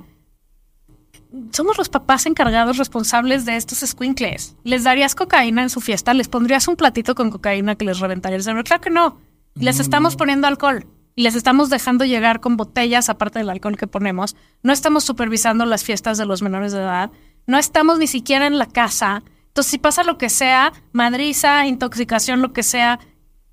[1.52, 4.56] somos los papás encargados responsables de estos squinkles.
[4.64, 6.14] ¿Les darías cocaína en su fiesta?
[6.14, 8.64] ¿Les pondrías un platito con cocaína que les reventaría el cerebro?
[8.64, 9.20] Claro que no.
[9.56, 10.86] Les estamos poniendo alcohol
[11.16, 14.36] y les estamos dejando llegar con botellas aparte del alcohol que ponemos.
[14.64, 17.12] No estamos supervisando las fiestas de los menores de edad.
[17.48, 19.24] No estamos ni siquiera en la casa.
[19.56, 23.00] Entonces, si pasa lo que sea, madriza, intoxicación, lo que sea,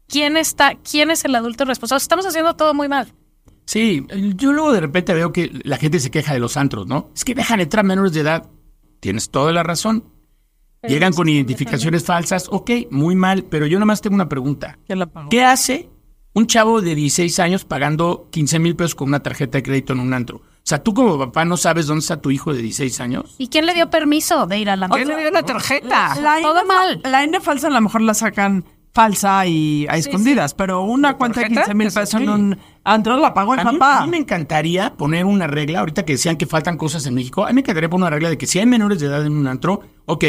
[0.08, 2.02] ¿quién está, quién es el adulto responsable?
[2.02, 3.14] Estamos haciendo todo muy mal.
[3.66, 7.12] Sí, yo luego de repente veo que la gente se queja de los antros, ¿no?
[7.14, 8.50] Es que dejan entrar menores de edad.
[8.98, 10.02] Tienes toda la razón.
[10.82, 12.48] Llegan con identificaciones falsas.
[12.50, 14.80] Ok, muy mal, pero yo nada más tengo una pregunta.
[15.30, 15.88] ¿Qué hace
[16.32, 20.00] un chavo de 16 años pagando 15 mil pesos con una tarjeta de crédito en
[20.00, 20.42] un antro?
[20.64, 23.34] O sea, tú como papá no sabes dónde está tu hijo de 16 años.
[23.38, 26.14] ¿Y quién le dio permiso de ir a la ¿Quién le dio la tarjeta?
[26.20, 27.00] La Todo INE mal.
[27.04, 31.40] La INE falsa a lo mejor la sacan falsa y a escondidas, pero una cuenta
[31.40, 31.62] de tarjeta?
[31.64, 33.98] 15 mil pesos en un antro la pagó el A mí, papá.
[33.98, 37.42] a mí me encantaría poner una regla, ahorita que decían que faltan cosas en México,
[37.44, 39.32] a mí me encantaría poner una regla de que si hay menores de edad en
[39.32, 40.24] un antro, ok,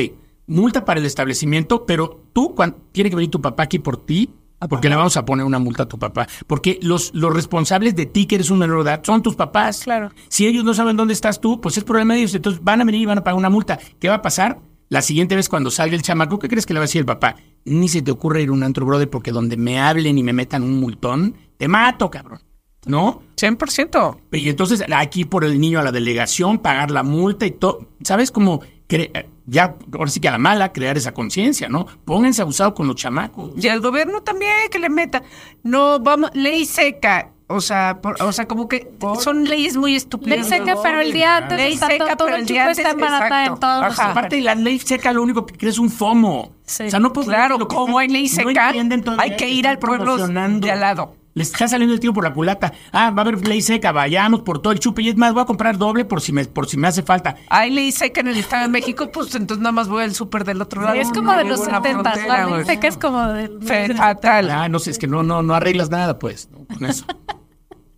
[0.47, 4.29] multa para el establecimiento, pero tú cuan- tiene que venir tu papá aquí por ti,
[4.69, 6.27] porque le vamos a poner una multa a tu papá.
[6.47, 9.81] Porque los, los responsables de ti que eres un menor de edad son tus papás.
[9.83, 10.11] Claro.
[10.29, 12.35] Si ellos no saben dónde estás tú, pues es problema de ellos.
[12.35, 13.79] Entonces van a venir y van a pagar una multa.
[13.99, 14.59] ¿Qué va a pasar?
[14.89, 17.05] La siguiente vez cuando salga el chamaco, ¿qué crees que le va a decir el
[17.05, 17.35] papá?
[17.65, 20.33] Ni se te ocurre ir a un antro, brother, porque donde me hablen y me
[20.33, 22.41] metan un multón, te mato, cabrón.
[22.85, 23.23] ¿No?
[23.37, 24.17] 100%.
[24.33, 27.87] Y entonces aquí por el niño a la delegación, pagar la multa y todo.
[28.03, 28.61] ¿Sabes cómo?
[28.87, 31.85] Cre- Ya, ahora sí que a la mala, crear esa conciencia, ¿no?
[32.05, 33.51] Pónganse abusados con los chamacos.
[33.57, 35.21] Y el gobierno también que le meta.
[35.63, 37.29] No, vamos, ley seca.
[37.47, 40.39] O sea, por- o sea, como que son leyes muy estúpidas.
[40.39, 43.45] Ley seca, pero el día antes Ley está seca, todo, pero el día está barata
[43.45, 43.99] en todos los.
[43.99, 46.53] Aparte, la ley seca lo único que crea es un FOMO.
[46.65, 46.83] Sí.
[46.85, 48.73] O sea, no puedo Claro, como hay ley seca,
[49.17, 51.15] hay que ir al pueblo de al lado.
[51.35, 52.73] Les está saliendo el tiro por la culata.
[52.91, 55.01] Ah, va a haber ley seca, vayamos por todo el chupe.
[55.01, 57.35] Y es más, voy a comprar doble por si me, por si me hace falta.
[57.49, 60.43] Hay ley seca en el Estado de México, pues entonces nada más voy al súper
[60.43, 60.93] del otro lado.
[60.93, 62.11] Es como de los Llego a la 70.
[62.11, 63.95] frontera, La ley seca es como de...
[63.95, 64.49] Fatal.
[64.51, 66.65] Ah, no sé, es que no, no, no arreglas nada, pues, ¿no?
[66.65, 67.05] con eso.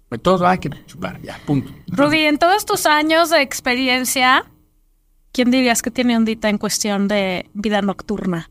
[0.07, 1.71] Pues todos hay que chupar, ya, punto.
[1.87, 4.45] Rudy, en todos tus años de experiencia,
[5.31, 8.49] ¿quién dirías que tiene ondita en cuestión de vida nocturna?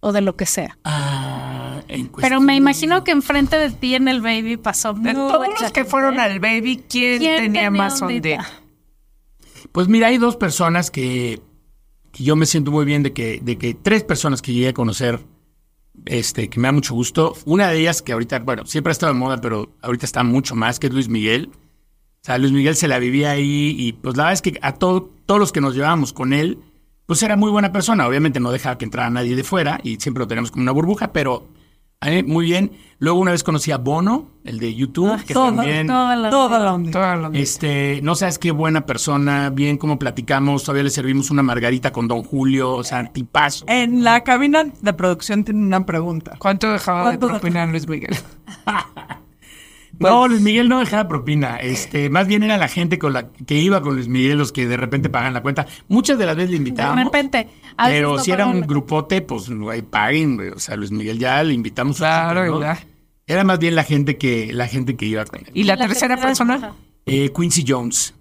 [0.00, 0.78] O de lo que sea.
[0.84, 5.46] Ah, en Pero me imagino que enfrente de ti en el baby pasó De todos
[5.60, 8.48] los que fueron al baby, ¿quién, ¿Quién tenía, tenía más ondita?
[9.72, 11.40] Pues mira, hay dos personas que,
[12.12, 14.72] que yo me siento muy bien de que, de que tres personas que llegué a
[14.74, 15.20] conocer,
[16.06, 17.34] este, que me da mucho gusto.
[17.44, 20.54] Una de ellas que ahorita, bueno, siempre ha estado de moda, pero ahorita está mucho
[20.56, 21.50] más, que es Luis Miguel.
[21.52, 24.72] O sea, Luis Miguel se la vivía ahí y pues la verdad es que a
[24.74, 26.58] todo- todos los que nos llevábamos con él,
[27.10, 28.06] pues era muy buena persona.
[28.06, 31.12] Obviamente no dejaba que entrara nadie de fuera y siempre lo tenemos como una burbuja,
[31.12, 31.48] pero
[32.00, 32.70] a mí muy bien.
[33.00, 35.88] Luego una vez conocí a Bono, el de YouTube, que Toda, también...
[35.88, 36.92] Toda la- Toda la onda.
[36.92, 41.42] Toda la- Este, no sabes qué buena persona, bien cómo platicamos, todavía le servimos una
[41.42, 43.64] margarita con Don Julio, o sea, tipazo.
[43.66, 46.36] En la cabina de producción tiene una pregunta.
[46.38, 48.14] ¿Cuánto dejaba de ¿Cuánto propina Luis Miguel?
[50.00, 53.54] No, Luis Miguel no dejaba propina, este, más bien era la gente con la que
[53.56, 55.66] iba con Luis Miguel los que de repente pagan la cuenta.
[55.88, 57.04] Muchas de las veces le De invitábamos.
[57.04, 57.48] repente.
[57.76, 60.48] a veces Pero no si era un grupote, pues güey, paguen, güey.
[60.48, 61.98] O sea, Luis Miguel ya le invitamos.
[61.98, 62.66] Claro, ¿no?
[63.26, 65.50] Era más bien la gente que, la gente que iba con él.
[65.54, 66.72] ¿Y la, La tercera persona?
[67.06, 68.14] Eh, Quincy Jones,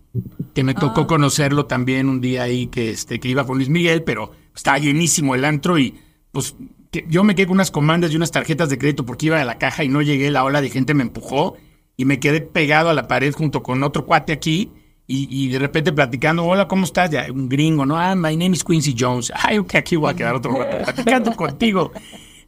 [0.54, 0.80] que me Ah.
[0.80, 4.78] tocó conocerlo también un día ahí que, este, que iba con Luis Miguel, pero estaba
[4.80, 5.96] llenísimo el antro y
[6.32, 6.56] pues
[6.92, 9.46] que yo me quedé con unas comandas y unas tarjetas de crédito porque iba a
[9.46, 11.56] la caja y no llegué, la ola de gente me empujó
[12.00, 14.72] y me quedé pegado a la pared junto con otro cuate aquí
[15.06, 17.10] y, y de repente platicando, hola, ¿cómo estás?
[17.10, 18.00] Ya, un gringo, ¿no?
[18.00, 19.34] Ah, my name is Quincy Jones.
[19.36, 21.91] Ay, ok, aquí voy a quedar otro rato platicando contigo.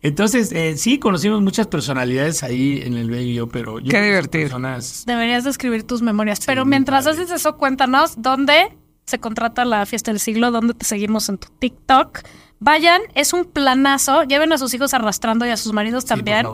[0.02, 4.44] Entonces, eh, sí, conocimos muchas personalidades ahí en el Baby pero yo Qué divertido.
[4.46, 6.40] Personas Deberías de escribir tus memorias.
[6.46, 7.24] Pero mientras padre.
[7.24, 8.70] haces eso, cuéntanos dónde
[9.12, 12.20] se contrata la fiesta del siglo, dónde te seguimos en tu TikTok.
[12.60, 14.24] Vayan, es un planazo.
[14.24, 16.46] Lleven a sus hijos arrastrando y a sus maridos también.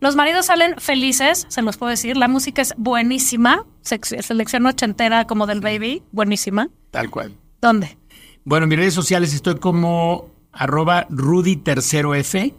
[0.00, 2.16] Los maridos salen felices, se los puedo decir.
[2.16, 3.64] La música es buenísima.
[3.82, 6.68] Sec- selección ochentera como del baby, buenísima.
[6.90, 7.34] tal cual.
[7.60, 7.96] ¿Dónde?
[8.44, 12.54] Bueno, en mis redes sociales estoy como arroba Rudy tercero F.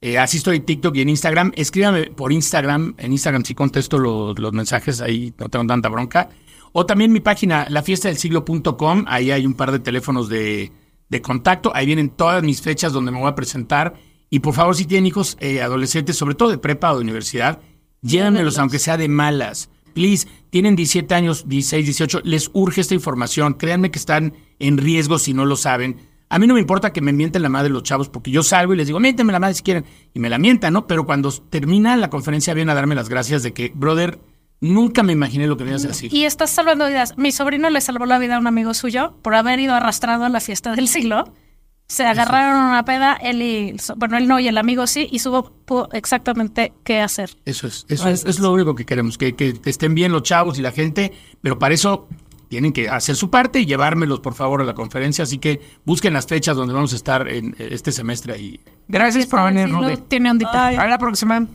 [0.00, 1.52] Eh, así estoy en TikTok y en Instagram.
[1.56, 2.94] Escríbame por Instagram.
[2.96, 6.30] En Instagram sí contesto los, los mensajes, ahí no tengo tanta bronca.
[6.80, 9.04] O también mi página, lafiestadelsiglo.com.
[9.08, 10.70] Ahí hay un par de teléfonos de,
[11.08, 11.72] de contacto.
[11.74, 13.94] Ahí vienen todas mis fechas donde me voy a presentar.
[14.30, 17.58] Y por favor, si tienen hijos eh, adolescentes, sobre todo de prepa o de universidad,
[18.00, 19.70] llévenmelos aunque sea de malas.
[19.92, 23.54] Please, tienen 17 años, 16, 18, les urge esta información.
[23.54, 25.96] Créanme que están en riesgo si no lo saben.
[26.28, 28.72] A mí no me importa que me mienten la madre los chavos, porque yo salgo
[28.72, 29.84] y les digo, miéntenme la madre si quieren.
[30.14, 30.86] Y me la mientan, ¿no?
[30.86, 34.20] Pero cuando termina la conferencia vienen a darme las gracias de que, brother,
[34.60, 36.12] nunca me imaginé lo que a decir.
[36.12, 37.16] Y estás salvando vidas.
[37.16, 40.28] Mi sobrino le salvó la vida a un amigo suyo por haber ido arrastrado a
[40.28, 41.32] la fiesta del siglo.
[41.86, 45.20] Se agarraron a una peda, él y, bueno, él no y el amigo sí, y
[45.20, 47.30] supo exactamente qué hacer.
[47.46, 50.58] Eso es, eso es, es lo único que queremos, que, que estén bien los chavos
[50.58, 52.06] y la gente, pero para eso
[52.48, 55.24] tienen que hacer su parte y llevármelos, por favor, a la conferencia.
[55.24, 58.60] Así que busquen las fechas donde vamos a estar en eh, este semestre ahí.
[58.88, 59.96] Gracias por venir, Rudy.
[60.08, 60.68] tiene ondita.
[60.68, 61.46] A la próxima.